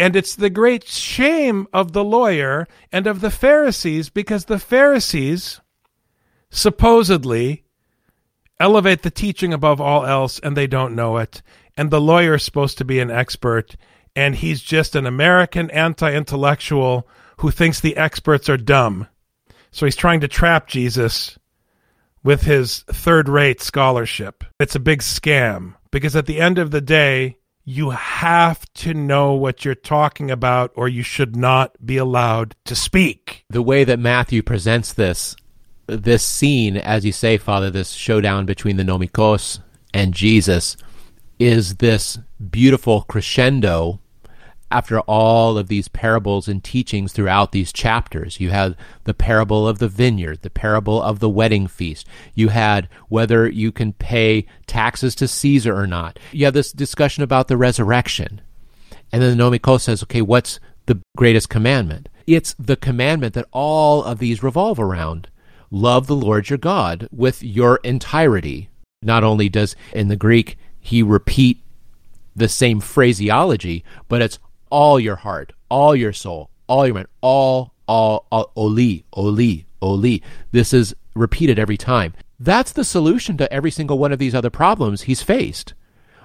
And 0.00 0.16
it's 0.16 0.34
the 0.34 0.48
great 0.48 0.88
shame 0.88 1.66
of 1.74 1.92
the 1.92 2.02
lawyer 2.02 2.66
and 2.90 3.06
of 3.06 3.20
the 3.20 3.30
Pharisees 3.30 4.08
because 4.08 4.46
the 4.46 4.58
Pharisees 4.58 5.60
supposedly 6.50 7.64
elevate 8.58 9.02
the 9.02 9.10
teaching 9.10 9.52
above 9.52 9.78
all 9.78 10.06
else 10.06 10.38
and 10.38 10.56
they 10.56 10.66
don't 10.66 10.96
know 10.96 11.18
it. 11.18 11.42
And 11.76 11.90
the 11.90 12.00
lawyer 12.00 12.34
is 12.34 12.42
supposed 12.42 12.78
to 12.78 12.84
be 12.84 13.00
an 13.00 13.10
expert 13.10 13.76
and 14.16 14.34
he's 14.34 14.60
just 14.60 14.96
an 14.96 15.06
American 15.06 15.70
anti 15.70 16.12
intellectual 16.12 17.08
who 17.38 17.50
thinks 17.50 17.80
the 17.80 17.96
experts 17.96 18.48
are 18.48 18.56
dumb. 18.56 19.06
So 19.70 19.86
he's 19.86 19.96
trying 19.96 20.20
to 20.20 20.28
trap 20.28 20.68
Jesus 20.68 21.38
with 22.22 22.42
his 22.42 22.80
third 22.88 23.28
rate 23.28 23.60
scholarship. 23.60 24.44
It's 24.58 24.74
a 24.74 24.80
big 24.80 25.00
scam 25.00 25.74
because 25.90 26.16
at 26.16 26.26
the 26.26 26.40
end 26.40 26.58
of 26.58 26.70
the 26.70 26.80
day, 26.80 27.36
you 27.64 27.90
have 27.90 28.70
to 28.72 28.94
know 28.94 29.34
what 29.34 29.64
you're 29.64 29.74
talking 29.74 30.30
about 30.30 30.72
or 30.74 30.88
you 30.88 31.02
should 31.02 31.36
not 31.36 31.74
be 31.84 31.98
allowed 31.98 32.56
to 32.64 32.74
speak. 32.74 33.44
The 33.48 33.62
way 33.62 33.84
that 33.84 33.98
Matthew 33.98 34.42
presents 34.42 34.92
this 34.92 35.36
this 35.86 36.22
scene, 36.22 36.76
as 36.76 37.04
you 37.04 37.10
say, 37.10 37.36
Father, 37.36 37.68
this 37.68 37.92
showdown 37.92 38.46
between 38.46 38.76
the 38.76 38.84
Nomikos 38.84 39.60
and 39.92 40.14
Jesus 40.14 40.76
is 41.40 41.76
this 41.76 42.18
beautiful 42.50 43.02
crescendo 43.02 43.98
after 44.70 45.00
all 45.00 45.58
of 45.58 45.66
these 45.66 45.88
parables 45.88 46.46
and 46.46 46.62
teachings 46.62 47.12
throughout 47.12 47.50
these 47.50 47.72
chapters. 47.72 48.38
You 48.38 48.50
had 48.50 48.76
the 49.04 49.14
parable 49.14 49.66
of 49.66 49.78
the 49.78 49.88
vineyard, 49.88 50.42
the 50.42 50.50
parable 50.50 51.02
of 51.02 51.18
the 51.18 51.30
wedding 51.30 51.66
feast. 51.66 52.06
You 52.34 52.48
had 52.48 52.88
whether 53.08 53.48
you 53.48 53.72
can 53.72 53.94
pay 53.94 54.46
taxes 54.66 55.16
to 55.16 55.26
Caesar 55.26 55.74
or 55.74 55.86
not. 55.86 56.18
You 56.30 56.44
have 56.44 56.54
this 56.54 56.70
discussion 56.72 57.24
about 57.24 57.48
the 57.48 57.56
resurrection. 57.56 58.42
And 59.10 59.20
then 59.20 59.36
the 59.36 59.42
Nomikos 59.42 59.80
says, 59.80 60.04
okay, 60.04 60.22
what's 60.22 60.60
the 60.86 61.00
greatest 61.16 61.48
commandment? 61.48 62.08
It's 62.26 62.54
the 62.58 62.76
commandment 62.76 63.34
that 63.34 63.48
all 63.50 64.04
of 64.04 64.18
these 64.20 64.42
revolve 64.42 64.78
around. 64.78 65.28
Love 65.72 66.06
the 66.06 66.14
Lord 66.14 66.48
your 66.48 66.58
God 66.58 67.08
with 67.10 67.42
your 67.42 67.80
entirety. 67.82 68.68
Not 69.02 69.24
only 69.24 69.48
does 69.48 69.74
in 69.92 70.08
the 70.08 70.16
Greek 70.16 70.58
he 70.80 71.02
repeat 71.02 71.62
the 72.34 72.48
same 72.48 72.80
phraseology, 72.80 73.84
but 74.08 74.22
it's 74.22 74.38
all 74.70 74.98
your 74.98 75.16
heart, 75.16 75.52
all 75.68 75.94
your 75.94 76.12
soul, 76.12 76.50
all 76.68 76.86
your 76.86 76.94
mind, 76.94 77.08
all, 77.20 77.74
all, 77.86 78.26
all, 78.30 78.52
oli, 78.56 79.04
oli, 79.12 79.66
oli. 79.82 80.22
This 80.52 80.72
is 80.72 80.94
repeated 81.14 81.58
every 81.58 81.76
time. 81.76 82.14
That's 82.38 82.72
the 82.72 82.84
solution 82.84 83.36
to 83.36 83.52
every 83.52 83.70
single 83.70 83.98
one 83.98 84.12
of 84.12 84.18
these 84.18 84.34
other 84.34 84.50
problems 84.50 85.02
he's 85.02 85.22
faced. 85.22 85.74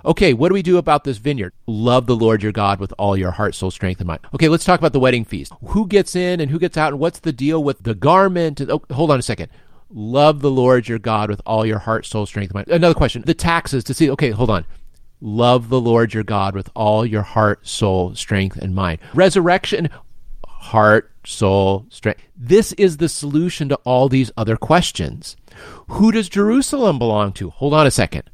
Okay, 0.05 0.33
what 0.33 0.49
do 0.49 0.53
we 0.53 0.61
do 0.61 0.77
about 0.77 1.03
this 1.03 1.17
vineyard? 1.17 1.51
Love 1.65 2.05
the 2.05 2.15
Lord 2.15 2.43
your 2.43 2.51
God 2.51 2.79
with 2.79 2.93
all 2.99 3.17
your 3.17 3.31
heart, 3.31 3.55
soul, 3.55 3.71
strength, 3.71 3.99
and 3.99 4.07
mind. 4.07 4.19
Okay, 4.35 4.47
let's 4.47 4.63
talk 4.63 4.79
about 4.79 4.93
the 4.93 4.99
wedding 4.99 5.25
feast. 5.25 5.51
Who 5.69 5.87
gets 5.87 6.15
in 6.15 6.39
and 6.39 6.51
who 6.51 6.59
gets 6.59 6.77
out, 6.77 6.93
and 6.93 6.99
what's 6.99 7.19
the 7.19 7.33
deal 7.33 7.63
with 7.63 7.81
the 7.81 7.95
garment? 7.95 8.61
Oh, 8.61 8.83
hold 8.91 9.09
on 9.09 9.17
a 9.17 9.23
second. 9.23 9.49
Love 9.97 10.41
the 10.41 10.51
Lord 10.51 10.89
your 10.89 10.99
God 10.99 11.29
with 11.29 11.41
all 11.45 11.65
your 11.65 11.79
heart, 11.79 12.05
soul, 12.05 12.25
strength, 12.25 12.53
mind. 12.53 12.67
Another 12.67 12.93
question. 12.93 13.23
The 13.25 13.33
taxes 13.33 13.81
to 13.85 13.93
see. 13.93 14.09
Okay, 14.11 14.31
hold 14.31 14.49
on. 14.49 14.65
Love 15.21 15.69
the 15.69 15.79
Lord 15.79 16.13
your 16.13 16.25
God 16.25 16.53
with 16.53 16.69
all 16.75 17.05
your 17.05 17.21
heart, 17.21 17.65
soul, 17.65 18.13
strength, 18.13 18.57
and 18.57 18.75
mind. 18.75 18.99
Resurrection, 19.13 19.87
heart, 20.45 21.13
soul, 21.25 21.85
strength. 21.89 22.21
This 22.35 22.73
is 22.73 22.97
the 22.97 23.07
solution 23.07 23.69
to 23.69 23.75
all 23.85 24.09
these 24.09 24.31
other 24.35 24.57
questions. 24.57 25.37
Who 25.87 26.11
does 26.11 26.27
Jerusalem 26.27 26.99
belong 26.99 27.31
to? 27.33 27.51
Hold 27.51 27.73
on 27.73 27.87
a 27.87 27.91
second. 27.91 28.29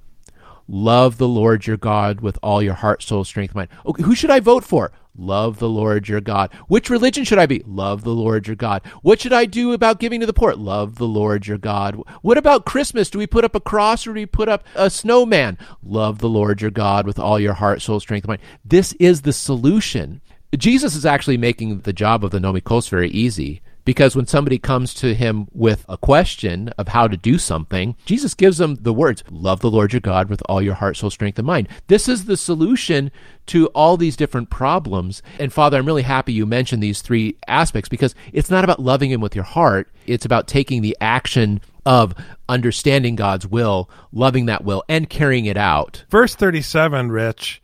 Love 0.67 1.19
the 1.19 1.27
Lord 1.27 1.67
your 1.67 1.77
God 1.77 2.21
with 2.21 2.39
all 2.41 2.63
your 2.63 2.73
heart, 2.73 3.03
soul, 3.03 3.23
strength, 3.23 3.53
mind. 3.53 3.69
Okay, 3.85 4.01
who 4.01 4.15
should 4.15 4.31
I 4.31 4.39
vote 4.39 4.63
for? 4.63 4.91
Love 5.15 5.59
the 5.59 5.69
Lord 5.69 6.07
your 6.07 6.21
God. 6.21 6.51
Which 6.67 6.89
religion 6.89 7.23
should 7.23 7.37
I 7.37 7.45
be? 7.45 7.63
Love 7.65 8.03
the 8.03 8.13
Lord 8.13 8.47
your 8.47 8.55
God. 8.55 8.81
What 9.01 9.21
should 9.21 9.33
I 9.33 9.45
do 9.45 9.73
about 9.73 9.99
giving 9.99 10.19
to 10.21 10.25
the 10.25 10.33
poor? 10.33 10.53
Love 10.53 10.95
the 10.95 11.07
Lord 11.07 11.47
your 11.47 11.57
God. 11.57 12.01
What 12.21 12.37
about 12.37 12.65
Christmas? 12.65 13.09
Do 13.09 13.19
we 13.19 13.27
put 13.27 13.43
up 13.43 13.55
a 13.55 13.59
cross 13.59 14.07
or 14.07 14.11
do 14.11 14.21
we 14.21 14.25
put 14.25 14.49
up 14.49 14.63
a 14.75 14.89
snowman? 14.89 15.57
Love 15.83 16.19
the 16.19 16.29
Lord 16.29 16.61
your 16.61 16.71
God 16.71 17.05
with 17.05 17.19
all 17.19 17.39
your 17.39 17.53
heart, 17.53 17.81
soul, 17.81 17.99
strength, 17.99 18.27
mind. 18.27 18.41
This 18.63 18.93
is 18.93 19.21
the 19.21 19.33
solution. 19.33 20.21
Jesus 20.57 20.95
is 20.95 21.05
actually 21.05 21.37
making 21.37 21.81
the 21.81 21.93
job 21.93 22.23
of 22.23 22.31
the 22.31 22.39
nomikos 22.39 22.89
very 22.89 23.09
easy 23.09 23.61
because 23.85 24.15
when 24.15 24.27
somebody 24.27 24.57
comes 24.57 24.93
to 24.95 25.13
him 25.13 25.47
with 25.51 25.85
a 25.89 25.97
question 25.97 26.69
of 26.77 26.89
how 26.89 27.07
to 27.07 27.17
do 27.17 27.37
something, 27.37 27.95
Jesus 28.05 28.33
gives 28.33 28.57
them 28.57 28.75
the 28.75 28.93
words, 28.93 29.23
love 29.29 29.59
the 29.61 29.71
Lord 29.71 29.93
your 29.93 29.99
God 29.99 30.29
with 30.29 30.41
all 30.47 30.61
your 30.61 30.75
heart, 30.75 30.97
soul, 30.97 31.09
strength, 31.09 31.39
and 31.39 31.47
mind. 31.47 31.67
This 31.87 32.07
is 32.07 32.25
the 32.25 32.37
solution 32.37 33.11
to 33.47 33.67
all 33.67 33.97
these 33.97 34.15
different 34.15 34.49
problems. 34.49 35.21
And 35.39 35.51
Father, 35.51 35.77
I'm 35.77 35.85
really 35.85 36.03
happy 36.03 36.33
you 36.33 36.45
mentioned 36.45 36.81
these 36.81 37.01
three 37.01 37.37
aspects 37.47 37.89
because 37.89 38.15
it's 38.33 38.51
not 38.51 38.63
about 38.63 38.79
loving 38.79 39.11
him 39.11 39.21
with 39.21 39.35
your 39.35 39.45
heart. 39.45 39.89
It's 40.05 40.25
about 40.25 40.47
taking 40.47 40.81
the 40.81 40.97
action 41.01 41.61
of 41.85 42.13
understanding 42.47 43.15
God's 43.15 43.47
will, 43.47 43.89
loving 44.11 44.45
that 44.45 44.63
will, 44.63 44.83
and 44.87 45.09
carrying 45.09 45.45
it 45.45 45.57
out. 45.57 46.05
Verse 46.09 46.35
37, 46.35 47.11
Rich, 47.11 47.61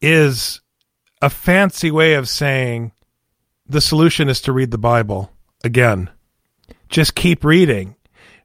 is 0.00 0.60
a 1.20 1.30
fancy 1.30 1.90
way 1.90 2.14
of 2.14 2.28
saying 2.28 2.92
the 3.66 3.80
solution 3.80 4.28
is 4.28 4.40
to 4.42 4.52
read 4.52 4.72
the 4.72 4.78
Bible 4.78 5.30
again. 5.64 6.10
Just 6.88 7.14
keep 7.14 7.44
reading. 7.44 7.96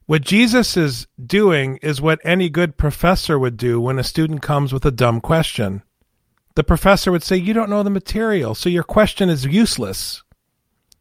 What 0.06 0.22
Jesus 0.22 0.76
is 0.76 1.06
doing 1.22 1.78
is 1.82 2.00
what 2.00 2.20
any 2.24 2.48
good 2.48 2.78
professor 2.78 3.38
would 3.38 3.56
do 3.56 3.80
when 3.80 3.98
a 3.98 4.04
student 4.04 4.40
comes 4.40 4.72
with 4.72 4.86
a 4.86 4.90
dumb 4.90 5.20
question. 5.20 5.82
The 6.54 6.64
professor 6.64 7.12
would 7.12 7.22
say, 7.22 7.36
You 7.36 7.52
don't 7.52 7.70
know 7.70 7.82
the 7.82 7.90
material, 7.90 8.54
so 8.54 8.68
your 8.68 8.84
question 8.84 9.28
is 9.28 9.44
useless. 9.44 10.22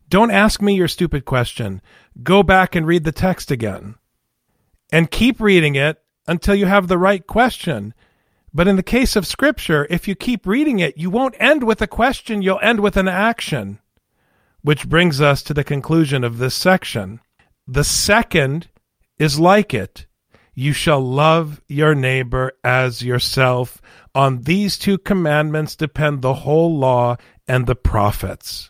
Don't 0.10 0.32
ask 0.32 0.62
me 0.62 0.76
your 0.76 0.88
stupid 0.88 1.26
question. 1.26 1.82
Go 2.22 2.44
back 2.44 2.76
and 2.76 2.86
read 2.86 3.06
the 3.06 3.12
text 3.12 3.50
again. 3.50 3.96
And 4.92 5.10
keep 5.12 5.40
reading 5.40 5.76
it 5.76 6.02
until 6.28 6.56
you 6.56 6.66
have 6.66 6.88
the 6.88 6.98
right 6.98 7.26
question. 7.26 7.94
But 8.54 8.68
in 8.68 8.76
the 8.76 8.84
case 8.84 9.16
of 9.16 9.28
Scripture, 9.28 9.88
if 9.90 10.08
you 10.08 10.16
keep 10.16 10.46
reading 10.46 10.80
it, 10.80 10.98
you 10.98 11.10
won't 11.10 11.36
end 11.40 11.64
with 11.64 11.82
a 11.82 11.88
question, 11.88 12.42
you'll 12.42 12.60
end 12.62 12.80
with 12.80 12.98
an 12.98 13.08
action. 13.08 13.80
Which 14.68 14.90
brings 14.90 15.22
us 15.22 15.44
to 15.44 15.54
the 15.54 15.64
conclusion 15.64 16.26
of 16.26 16.40
this 16.40 16.54
section. 16.54 17.22
The 17.70 17.86
second 17.86 18.68
is 19.18 19.40
like 19.40 19.74
it. 19.74 20.08
You 20.54 20.74
shall 20.74 21.00
love 21.00 21.62
your 21.70 21.96
neighbor 21.96 22.52
as 22.66 23.02
yourself. 23.02 23.82
On 24.14 24.42
these 24.42 24.78
two 24.78 24.98
commandments 24.98 25.78
depend 25.78 26.22
the 26.22 26.34
whole 26.34 26.78
law 26.78 27.16
and 27.48 27.66
the 27.66 27.78
prophets. 27.78 28.70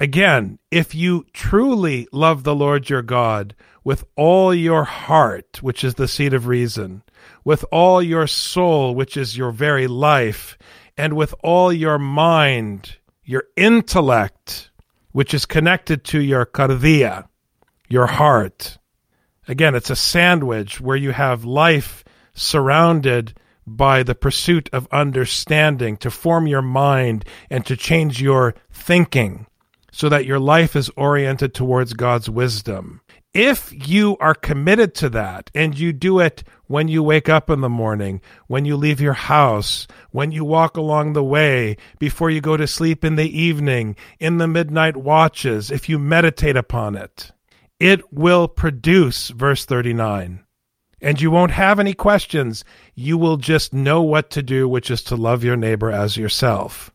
Again, 0.00 0.58
if 0.70 0.94
you 0.94 1.26
truly 1.34 2.08
love 2.12 2.42
the 2.42 2.54
Lord 2.54 2.88
your 2.88 3.02
God 3.02 3.54
with 3.84 4.04
all 4.16 4.54
your 4.54 4.84
heart, 4.84 5.62
which 5.62 5.84
is 5.84 5.96
the 5.96 6.08
seat 6.08 6.32
of 6.32 6.46
reason, 6.46 7.02
with 7.44 7.62
all 7.70 8.02
your 8.02 8.26
soul, 8.26 8.94
which 8.94 9.18
is 9.18 9.36
your 9.36 9.50
very 9.50 9.86
life, 9.86 10.56
and 10.96 11.12
with 11.12 11.34
all 11.42 11.70
your 11.70 11.98
mind, 11.98 12.96
your 13.22 13.44
intellect, 13.54 14.70
which 15.16 15.32
is 15.32 15.46
connected 15.46 16.04
to 16.04 16.20
your 16.20 16.44
kardia, 16.44 17.26
your 17.88 18.06
heart. 18.06 18.76
Again, 19.48 19.74
it's 19.74 19.88
a 19.88 19.96
sandwich 19.96 20.78
where 20.78 20.94
you 20.94 21.10
have 21.10 21.42
life 21.42 22.04
surrounded 22.34 23.32
by 23.66 24.02
the 24.02 24.14
pursuit 24.14 24.68
of 24.74 24.86
understanding 24.92 25.96
to 25.96 26.10
form 26.10 26.46
your 26.46 26.60
mind 26.60 27.24
and 27.48 27.64
to 27.64 27.78
change 27.78 28.20
your 28.20 28.54
thinking 28.70 29.46
so 29.90 30.10
that 30.10 30.26
your 30.26 30.38
life 30.38 30.76
is 30.76 30.90
oriented 30.98 31.54
towards 31.54 31.94
God's 31.94 32.28
wisdom. 32.28 33.00
If 33.36 33.86
you 33.86 34.16
are 34.18 34.34
committed 34.34 34.94
to 34.94 35.10
that 35.10 35.50
and 35.54 35.78
you 35.78 35.92
do 35.92 36.20
it 36.20 36.42
when 36.68 36.88
you 36.88 37.02
wake 37.02 37.28
up 37.28 37.50
in 37.50 37.60
the 37.60 37.68
morning, 37.68 38.22
when 38.46 38.64
you 38.64 38.78
leave 38.78 38.98
your 38.98 39.12
house, 39.12 39.86
when 40.10 40.32
you 40.32 40.42
walk 40.42 40.78
along 40.78 41.12
the 41.12 41.22
way, 41.22 41.76
before 41.98 42.30
you 42.30 42.40
go 42.40 42.56
to 42.56 42.66
sleep 42.66 43.04
in 43.04 43.16
the 43.16 43.38
evening, 43.38 43.94
in 44.18 44.38
the 44.38 44.48
midnight 44.48 44.96
watches, 44.96 45.70
if 45.70 45.86
you 45.86 45.98
meditate 45.98 46.56
upon 46.56 46.96
it, 46.96 47.30
it 47.78 48.10
will 48.10 48.48
produce, 48.48 49.28
verse 49.28 49.66
39. 49.66 50.42
And 51.02 51.20
you 51.20 51.30
won't 51.30 51.52
have 51.52 51.78
any 51.78 51.92
questions. 51.92 52.64
You 52.94 53.18
will 53.18 53.36
just 53.36 53.74
know 53.74 54.00
what 54.00 54.30
to 54.30 54.42
do, 54.42 54.66
which 54.66 54.90
is 54.90 55.02
to 55.02 55.14
love 55.14 55.44
your 55.44 55.56
neighbor 55.56 55.90
as 55.90 56.16
yourself. 56.16 56.90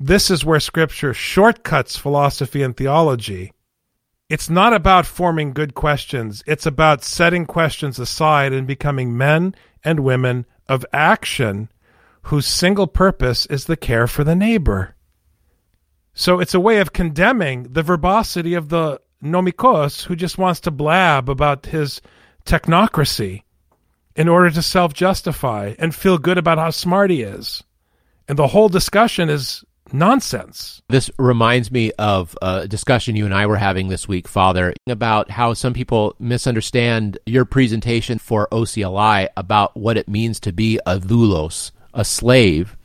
This 0.00 0.28
is 0.28 0.44
where 0.44 0.58
Scripture 0.58 1.14
shortcuts 1.14 1.96
philosophy 1.96 2.62
and 2.62 2.76
theology 2.76 3.52
it's 4.28 4.48
not 4.48 4.72
about 4.72 5.06
forming 5.06 5.52
good 5.52 5.74
questions. 5.74 6.42
It's 6.46 6.66
about 6.66 7.04
setting 7.04 7.46
questions 7.46 7.98
aside 7.98 8.52
and 8.52 8.66
becoming 8.66 9.16
men 9.16 9.54
and 9.84 10.00
women 10.00 10.46
of 10.66 10.86
action 10.92 11.68
whose 12.22 12.46
single 12.46 12.86
purpose 12.86 13.44
is 13.46 13.66
the 13.66 13.76
care 13.76 14.06
for 14.06 14.24
the 14.24 14.34
neighbor. 14.34 14.94
So 16.14 16.40
it's 16.40 16.54
a 16.54 16.60
way 16.60 16.78
of 16.78 16.92
condemning 16.92 17.64
the 17.72 17.82
verbosity 17.82 18.54
of 18.54 18.70
the 18.70 19.00
nomikos 19.22 20.04
who 20.04 20.16
just 20.16 20.38
wants 20.38 20.60
to 20.60 20.70
blab 20.70 21.28
about 21.28 21.66
his 21.66 22.00
technocracy 22.46 23.42
in 24.16 24.28
order 24.28 24.50
to 24.50 24.62
self 24.62 24.94
justify 24.94 25.74
and 25.78 25.94
feel 25.94 26.18
good 26.18 26.38
about 26.38 26.58
how 26.58 26.70
smart 26.70 27.10
he 27.10 27.22
is. 27.22 27.62
And 28.28 28.38
the 28.38 28.46
whole 28.46 28.68
discussion 28.68 29.28
is 29.28 29.64
nonsense. 29.92 30.82
This 30.88 31.10
reminds 31.18 31.70
me 31.70 31.92
of 31.98 32.36
a 32.42 32.66
discussion 32.66 33.16
you 33.16 33.24
and 33.24 33.34
I 33.34 33.46
were 33.46 33.56
having 33.56 33.88
this 33.88 34.08
week, 34.08 34.28
Father, 34.28 34.74
about 34.88 35.30
how 35.30 35.54
some 35.54 35.74
people 35.74 36.14
misunderstand 36.18 37.18
your 37.26 37.44
presentation 37.44 38.18
for 38.18 38.48
OCLI 38.50 39.28
about 39.36 39.76
what 39.76 39.96
it 39.96 40.08
means 40.08 40.40
to 40.40 40.52
be 40.52 40.78
a 40.86 40.98
doulos, 40.98 41.70
a 41.92 42.04
slave, 42.04 42.76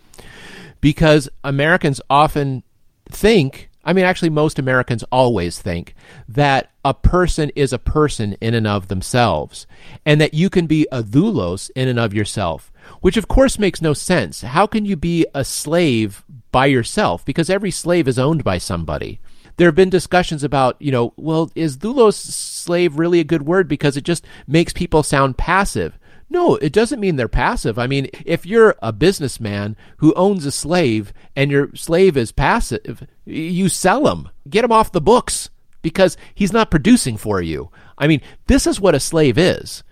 because 0.81 1.29
Americans 1.43 2.01
often 2.09 2.63
think 3.09 3.69
I 3.83 3.93
mean, 3.93 4.05
actually, 4.05 4.29
most 4.29 4.59
Americans 4.59 5.03
always 5.11 5.59
think 5.59 5.95
that 6.27 6.69
a 6.83 6.93
person 6.93 7.49
is 7.55 7.71
a 7.71 7.79
person 7.79 8.33
in 8.41 8.53
and 8.53 8.67
of 8.67 8.87
themselves, 8.87 9.65
and 10.05 10.19
that 10.19 10.33
you 10.33 10.49
can 10.49 10.67
be 10.67 10.87
a 10.91 11.01
doulos 11.01 11.71
in 11.75 11.87
and 11.87 11.97
of 11.97 12.13
yourself, 12.13 12.71
which 12.99 13.17
of 13.17 13.27
course 13.27 13.57
makes 13.57 13.81
no 13.81 13.93
sense. 13.93 14.41
How 14.41 14.67
can 14.67 14.85
you 14.85 14.95
be 14.95 15.25
a 15.33 15.45
slave 15.45 16.23
by 16.51 16.65
yourself? 16.67 17.23
Because 17.25 17.49
every 17.49 17.71
slave 17.71 18.07
is 18.07 18.19
owned 18.19 18.43
by 18.43 18.57
somebody. 18.57 19.19
There 19.57 19.67
have 19.67 19.75
been 19.75 19.89
discussions 19.89 20.43
about, 20.43 20.77
you 20.79 20.91
know, 20.91 21.13
well, 21.17 21.51
is 21.53 21.77
doulos 21.77 22.13
slave 22.13 22.97
really 22.97 23.19
a 23.19 23.25
good 23.25 23.43
word 23.43 23.67
because 23.67 23.97
it 23.97 24.05
just 24.05 24.25
makes 24.47 24.71
people 24.71 25.03
sound 25.03 25.37
passive? 25.37 25.99
No, 26.29 26.55
it 26.57 26.71
doesn't 26.71 26.99
mean 26.99 27.15
they're 27.15 27.27
passive. 27.27 27.79
I 27.79 27.87
mean, 27.87 28.07
if 28.25 28.45
you're 28.45 28.75
a 28.81 28.93
businessman 28.93 29.75
who 29.97 30.13
owns 30.13 30.45
a 30.45 30.51
slave 30.51 31.11
and 31.35 31.49
your 31.49 31.75
slave 31.75 32.15
is 32.15 32.31
passive, 32.31 33.07
you 33.25 33.67
sell 33.67 34.07
him, 34.07 34.29
get 34.47 34.63
him 34.63 34.71
off 34.71 34.91
the 34.91 35.01
books 35.01 35.49
because 35.81 36.17
he's 36.35 36.53
not 36.53 36.71
producing 36.71 37.17
for 37.17 37.41
you. 37.41 37.71
I 37.97 38.07
mean, 38.07 38.21
this 38.47 38.67
is 38.67 38.79
what 38.79 38.95
a 38.95 38.99
slave 38.99 39.37
is. 39.37 39.83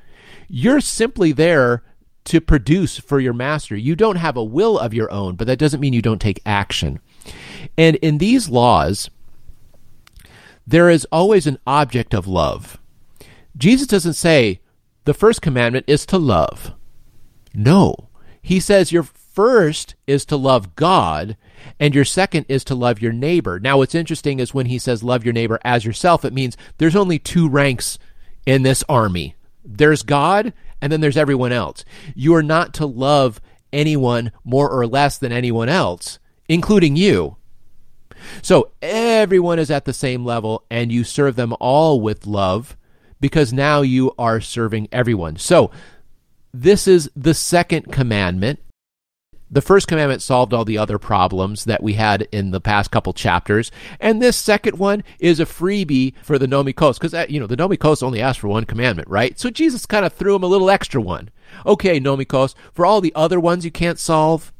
You're 0.47 0.79
simply 0.79 1.31
there 1.31 1.83
to 2.27 2.41
produce 2.41 2.97
for 2.97 3.19
your 3.19 3.33
master. 3.33 3.75
You 3.75 3.95
don't 3.95 4.17
have 4.17 4.37
a 4.37 4.43
will 4.43 4.77
of 4.77 4.93
your 4.93 5.11
own, 5.11 5.35
but 5.35 5.47
that 5.47 5.59
doesn't 5.59 5.79
mean 5.79 5.93
you 5.93 6.01
don't 6.01 6.21
take 6.21 6.41
action. 6.45 6.99
And 7.77 7.95
in 7.97 8.17
these 8.17 8.49
laws, 8.49 9.09
there 10.65 10.89
is 10.89 11.07
always 11.11 11.47
an 11.47 11.57
object 11.65 12.13
of 12.13 12.27
love. 12.27 12.79
Jesus 13.55 13.87
doesn't 13.87 14.13
say, 14.13 14.59
the 15.05 15.13
first 15.13 15.41
commandment 15.41 15.85
is 15.87 16.05
to 16.07 16.17
love. 16.17 16.73
No. 17.53 18.09
He 18.41 18.59
says 18.59 18.91
your 18.91 19.03
first 19.03 19.95
is 20.05 20.25
to 20.25 20.35
love 20.35 20.75
God, 20.75 21.37
and 21.79 21.95
your 21.95 22.05
second 22.05 22.45
is 22.49 22.63
to 22.65 22.75
love 22.75 23.01
your 23.01 23.13
neighbor. 23.13 23.59
Now, 23.59 23.77
what's 23.77 23.95
interesting 23.95 24.39
is 24.39 24.53
when 24.53 24.65
he 24.65 24.79
says 24.79 25.01
love 25.01 25.23
your 25.23 25.33
neighbor 25.33 25.59
as 25.63 25.85
yourself, 25.85 26.25
it 26.25 26.33
means 26.33 26.57
there's 26.77 26.95
only 26.95 27.19
two 27.19 27.47
ranks 27.47 27.97
in 28.45 28.63
this 28.63 28.83
army 28.89 29.35
there's 29.67 30.01
God, 30.01 30.53
and 30.81 30.91
then 30.91 31.01
there's 31.01 31.17
everyone 31.17 31.51
else. 31.51 31.83
You 32.15 32.35
are 32.35 32.43
not 32.43 32.73
to 32.75 32.85
love 32.85 33.41
anyone 33.73 34.31
more 34.43 34.69
or 34.69 34.87
less 34.87 35.17
than 35.17 35.31
anyone 35.31 35.69
else, 35.69 36.19
including 36.47 36.95
you. 36.95 37.37
So 38.41 38.71
everyone 38.81 39.59
is 39.59 39.71
at 39.71 39.85
the 39.85 39.93
same 39.93 40.25
level, 40.25 40.65
and 40.69 40.91
you 40.91 41.03
serve 41.03 41.35
them 41.35 41.53
all 41.59 42.01
with 42.01 42.25
love 42.25 42.77
because 43.19 43.53
now 43.53 43.81
you 43.81 44.13
are 44.17 44.41
serving 44.41 44.87
everyone. 44.91 45.37
So, 45.37 45.71
this 46.53 46.87
is 46.87 47.11
the 47.15 47.33
second 47.33 47.91
commandment. 47.91 48.59
The 49.49 49.61
first 49.61 49.87
commandment 49.87 50.21
solved 50.21 50.53
all 50.53 50.65
the 50.65 50.77
other 50.77 50.97
problems 50.97 51.65
that 51.65 51.81
we 51.81 51.93
had 51.93 52.27
in 52.33 52.51
the 52.51 52.59
past 52.59 52.91
couple 52.91 53.13
chapters. 53.13 53.71
And 53.99 54.21
this 54.21 54.35
second 54.35 54.77
one 54.77 55.03
is 55.19 55.39
a 55.39 55.45
freebie 55.45 56.13
for 56.21 56.37
the 56.37 56.47
nomikos, 56.47 56.95
because, 56.95 57.13
uh, 57.13 57.25
you 57.29 57.39
know, 57.39 57.47
the 57.47 57.55
nomikos 57.55 58.03
only 58.03 58.21
asked 58.21 58.41
for 58.41 58.49
one 58.49 58.65
commandment, 58.65 59.07
right? 59.07 59.39
So 59.39 59.49
Jesus 59.49 59.85
kind 59.85 60.05
of 60.05 60.11
threw 60.11 60.35
him 60.35 60.43
a 60.43 60.47
little 60.47 60.69
extra 60.69 61.01
one. 61.01 61.29
Okay, 61.65 61.99
nomikos, 61.99 62.55
for 62.73 62.85
all 62.85 62.99
the 62.99 63.15
other 63.15 63.39
ones 63.39 63.63
you 63.63 63.71
can't 63.71 63.99
solve, 63.99 64.51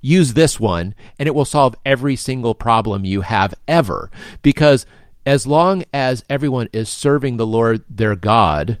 use 0.00 0.34
this 0.34 0.58
one, 0.58 0.94
and 1.18 1.28
it 1.28 1.34
will 1.34 1.44
solve 1.44 1.76
every 1.86 2.16
single 2.16 2.54
problem 2.54 3.04
you 3.04 3.20
have 3.20 3.54
ever. 3.68 4.10
Because 4.42 4.84
as 5.24 5.46
long 5.46 5.84
as 5.92 6.24
everyone 6.28 6.68
is 6.72 6.88
serving 6.88 7.36
the 7.36 7.46
Lord 7.46 7.84
their 7.88 8.16
God, 8.16 8.78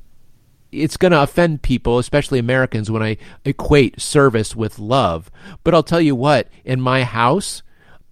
it's 0.70 0.96
going 0.96 1.12
to 1.12 1.22
offend 1.22 1.62
people, 1.62 1.98
especially 1.98 2.38
Americans, 2.38 2.90
when 2.90 3.02
I 3.02 3.16
equate 3.44 4.00
service 4.00 4.54
with 4.54 4.78
love. 4.78 5.30
But 5.64 5.74
I'll 5.74 5.82
tell 5.82 6.00
you 6.00 6.14
what, 6.14 6.48
in 6.64 6.80
my 6.80 7.04
house, 7.04 7.62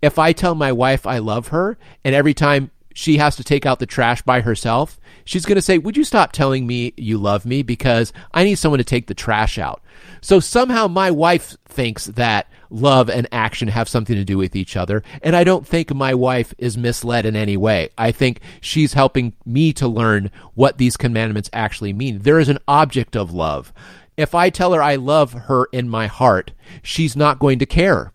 if 0.03 0.19
I 0.19 0.33
tell 0.33 0.55
my 0.55 0.73
wife 0.73 1.07
I 1.07 1.19
love 1.19 1.49
her, 1.49 1.79
and 2.05 2.15
every 2.15 2.35
time 2.35 2.71
she 2.97 3.19
has 3.19 3.37
to 3.37 3.45
take 3.45 3.67
out 3.67 3.79
the 3.79 3.85
trash 3.85 4.23
by 4.23 4.41
herself, 4.41 4.99
she's 5.27 5.45
going 5.45 5.57
to 5.57 5.63
say, 5.63 5.77
Would 5.77 5.99
you 5.99 6.03
stop 6.03 6.33
telling 6.33 6.67
me 6.67 6.95
you 6.97 7.19
love 7.19 7.45
me? 7.45 7.63
Because 7.63 8.11
I 8.33 8.43
need 8.43 8.55
someone 8.55 8.79
to 8.79 8.85
take 8.85 9.07
the 9.07 9.13
trash 9.13 9.59
out. 9.59 9.83
So 10.23 10.41
somehow 10.41 10.89
my 10.89 11.11
wife 11.11 11.59
thinks 11.67 12.07
that 12.07 12.49
love 12.71 13.11
and 13.11 13.29
action 13.31 13.69
have 13.69 13.87
something 13.87 14.17
to 14.17 14.25
do 14.25 14.39
with 14.39 14.57
each 14.57 14.79
other. 14.79 15.03
And 15.23 15.37
I 15.37 15.45
don't 15.45 15.67
think 15.67 15.93
my 15.93 16.15
wife 16.15 16.55
is 16.57 16.79
misled 16.79 17.27
in 17.27 17.37
any 17.37 17.59
way. 17.59 17.91
I 17.99 18.13
think 18.13 18.41
she's 18.63 18.95
helping 18.95 19.35
me 19.45 19.75
to 19.75 19.87
learn 19.87 20.31
what 20.55 20.79
these 20.79 20.97
commandments 20.97 21.51
actually 21.53 21.93
mean. 21.93 22.21
There 22.21 22.39
is 22.39 22.49
an 22.49 22.61
object 22.67 23.15
of 23.15 23.35
love. 23.35 23.75
If 24.17 24.35
I 24.35 24.49
tell 24.49 24.73
her 24.73 24.83
I 24.83 24.97
love 24.97 25.35
her 25.35 25.67
in 25.71 25.91
my 25.91 26.07
heart, 26.07 26.53
she's 26.83 27.15
not 27.15 27.41
going 27.41 27.59
to 27.59 27.67
care. 27.67 28.15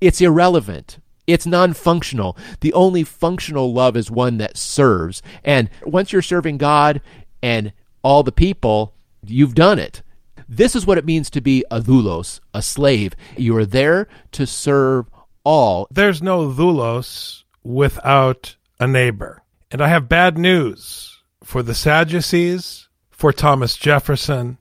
It's 0.00 0.22
irrelevant. 0.22 1.00
It's 1.26 1.46
non 1.46 1.72
functional. 1.72 2.36
The 2.60 2.72
only 2.72 3.04
functional 3.04 3.72
love 3.72 3.96
is 3.96 4.10
one 4.10 4.38
that 4.38 4.56
serves. 4.56 5.22
And 5.44 5.68
once 5.84 6.12
you're 6.12 6.22
serving 6.22 6.58
God 6.58 7.00
and 7.42 7.72
all 8.02 8.22
the 8.22 8.32
people, 8.32 8.94
you've 9.24 9.54
done 9.54 9.78
it. 9.78 10.02
This 10.48 10.76
is 10.76 10.86
what 10.86 10.98
it 10.98 11.04
means 11.04 11.28
to 11.30 11.40
be 11.40 11.64
a 11.70 11.80
doulos, 11.80 12.40
a 12.54 12.62
slave. 12.62 13.14
You 13.36 13.56
are 13.56 13.66
there 13.66 14.06
to 14.32 14.46
serve 14.46 15.06
all. 15.44 15.88
There's 15.90 16.22
no 16.22 16.48
doulos 16.50 17.42
without 17.64 18.56
a 18.78 18.86
neighbor. 18.86 19.42
And 19.70 19.82
I 19.82 19.88
have 19.88 20.08
bad 20.08 20.38
news 20.38 21.18
for 21.42 21.62
the 21.62 21.74
Sadducees, 21.74 22.88
for 23.10 23.32
Thomas 23.32 23.76
Jefferson, 23.76 24.58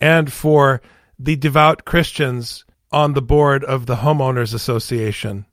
and 0.00 0.32
for 0.32 0.82
the 1.18 1.36
devout 1.36 1.84
Christians 1.84 2.64
on 2.90 3.12
the 3.12 3.22
board 3.22 3.62
of 3.62 3.86
the 3.86 3.96
Homeowners 3.96 4.52
Association. 4.52 5.46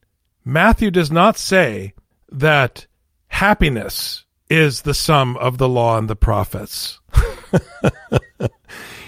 Matthew 0.48 0.92
does 0.92 1.12
not 1.12 1.38
say 1.38 1.94
that 2.32 2.88
happiness 3.28 4.26
is 4.50 4.82
the 4.82 4.94
sum 4.94 5.38
of 5.38 5.58
the 5.58 5.70
law 5.70 5.98
and 5.98 6.10
the 6.10 6.16
prophets. 6.16 7.00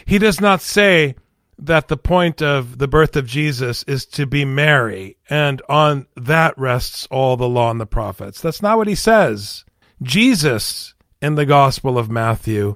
He 0.10 0.18
does 0.18 0.42
not 0.42 0.64
say 0.64 1.14
that 1.60 1.88
the 1.88 1.96
point 1.96 2.42
of 2.42 2.80
the 2.80 2.88
birth 2.88 3.16
of 3.16 3.28
Jesus 3.28 3.84
is 3.84 4.08
to 4.08 4.26
be 4.26 4.44
merry, 4.44 5.18
and 5.30 5.62
on 5.70 6.08
that 6.16 6.58
rests 6.58 7.08
all 7.12 7.38
the 7.38 7.48
law 7.48 7.70
and 7.70 7.80
the 7.80 7.86
prophets. 7.86 8.42
That's 8.42 8.64
not 8.64 8.80
what 8.80 8.88
he 8.88 8.96
says. 8.96 9.66
Jesus, 10.02 10.96
in 11.22 11.36
the 11.36 11.46
Gospel 11.46 12.00
of 12.00 12.10
Matthew, 12.10 12.76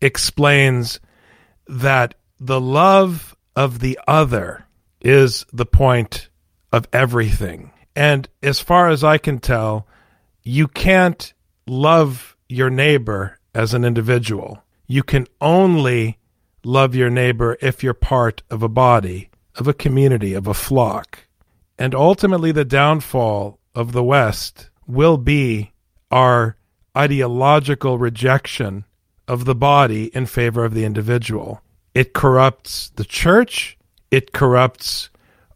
explains 0.00 0.98
that 1.68 2.14
the 2.40 2.60
love 2.60 3.36
of 3.54 3.78
the 3.78 4.00
other 4.08 4.66
is 5.00 5.46
the 5.52 5.66
point 5.66 6.30
of 6.72 6.88
everything. 6.92 7.70
And 7.96 8.28
as 8.42 8.60
far 8.60 8.90
as 8.90 9.02
I 9.02 9.16
can 9.16 9.38
tell, 9.38 9.86
you 10.42 10.68
can't 10.68 11.32
love 11.66 12.36
your 12.46 12.68
neighbor 12.68 13.38
as 13.54 13.72
an 13.72 13.84
individual. 13.84 14.62
You 14.86 15.02
can 15.02 15.26
only 15.40 16.18
love 16.62 16.94
your 16.94 17.08
neighbor 17.08 17.56
if 17.62 17.82
you're 17.82 17.94
part 17.94 18.42
of 18.50 18.62
a 18.62 18.68
body, 18.68 19.30
of 19.56 19.66
a 19.66 19.72
community, 19.72 20.34
of 20.34 20.46
a 20.46 20.54
flock. 20.54 21.26
And 21.78 21.94
ultimately, 21.94 22.52
the 22.52 22.64
downfall 22.66 23.58
of 23.74 23.92
the 23.92 24.04
West 24.04 24.68
will 24.86 25.16
be 25.16 25.72
our 26.10 26.56
ideological 26.96 27.98
rejection 27.98 28.84
of 29.26 29.46
the 29.46 29.54
body 29.54 30.06
in 30.14 30.26
favor 30.26 30.64
of 30.64 30.74
the 30.74 30.84
individual. 30.84 31.62
It 31.94 32.12
corrupts 32.12 32.90
the 32.96 33.04
church, 33.04 33.78
it 34.10 34.32
corrupts 34.32 35.08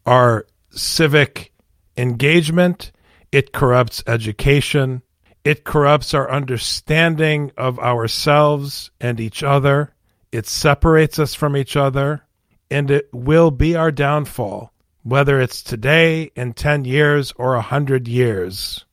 our 0.07 0.47
civic 0.71 1.53
engagement, 2.01 2.93
it 3.31 3.53
corrupts 3.53 4.03
education, 4.07 5.03
it 5.45 5.65
corrupts 5.65 6.15
our 6.15 6.31
understanding 6.31 7.53
of 7.57 7.79
ourselves 7.79 8.91
and 9.01 9.21
each 9.21 9.43
other. 9.43 9.95
It 10.33 10.47
separates 10.47 11.19
us 11.19 11.35
from 11.35 11.57
each 11.57 11.77
other, 11.77 12.23
and 12.71 12.91
it 12.91 13.09
will 13.13 13.51
be 13.51 13.75
our 13.75 13.91
downfall, 13.91 14.73
whether 15.03 15.41
it's 15.41 15.63
today, 15.63 16.31
in 16.37 16.53
10 16.53 16.85
years, 16.85 17.33
or 17.37 17.55
a 17.55 17.59
100 17.59 18.07
years. 18.07 18.85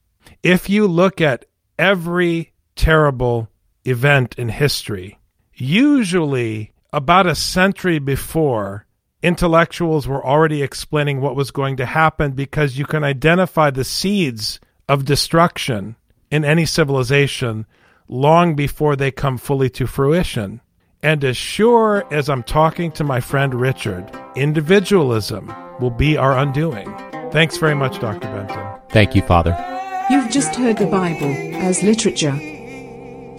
If 0.41 0.69
you 0.69 0.87
look 0.87 1.21
at 1.21 1.45
every 1.77 2.53
terrible 2.75 3.49
event 3.85 4.35
in 4.37 4.49
history, 4.49 5.19
usually 5.53 6.71
about 6.93 7.27
a 7.27 7.35
century 7.35 7.99
before, 7.99 8.86
intellectuals 9.21 10.07
were 10.07 10.25
already 10.25 10.61
explaining 10.61 11.21
what 11.21 11.35
was 11.35 11.51
going 11.51 11.77
to 11.77 11.85
happen 11.85 12.31
because 12.31 12.77
you 12.77 12.85
can 12.85 13.03
identify 13.03 13.69
the 13.69 13.83
seeds 13.83 14.59
of 14.87 15.05
destruction 15.05 15.95
in 16.31 16.45
any 16.45 16.65
civilization 16.65 17.65
long 18.07 18.55
before 18.55 18.95
they 18.95 19.11
come 19.11 19.37
fully 19.37 19.69
to 19.69 19.87
fruition. 19.87 20.61
And 21.03 21.23
as 21.23 21.37
sure 21.37 22.05
as 22.11 22.29
I'm 22.29 22.43
talking 22.43 22.91
to 22.93 23.03
my 23.03 23.19
friend 23.19 23.53
Richard, 23.53 24.09
individualism 24.35 25.53
will 25.79 25.91
be 25.91 26.17
our 26.17 26.37
undoing. 26.37 26.91
Thanks 27.31 27.57
very 27.57 27.75
much, 27.75 27.99
Dr. 27.99 28.27
Benton. 28.27 28.65
Thank 28.89 29.15
you, 29.15 29.21
Father. 29.21 29.55
You've 30.09 30.31
just 30.31 30.55
heard 30.55 30.77
the 30.77 30.87
Bible 30.87 31.33
as 31.61 31.83
literature. 31.83 32.35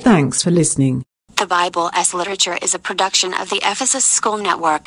Thanks 0.01 0.43
for 0.43 0.51
listening. 0.51 1.05
The 1.39 1.47
Bible 1.47 1.91
as 1.93 2.15
Literature 2.15 2.59
is 2.61 2.75
a 2.75 2.81
production 2.81 3.33
of 3.33 3.49
the 3.49 3.61
Ephesus 3.63 4.05
School 4.05 4.39
Network. 4.39 4.83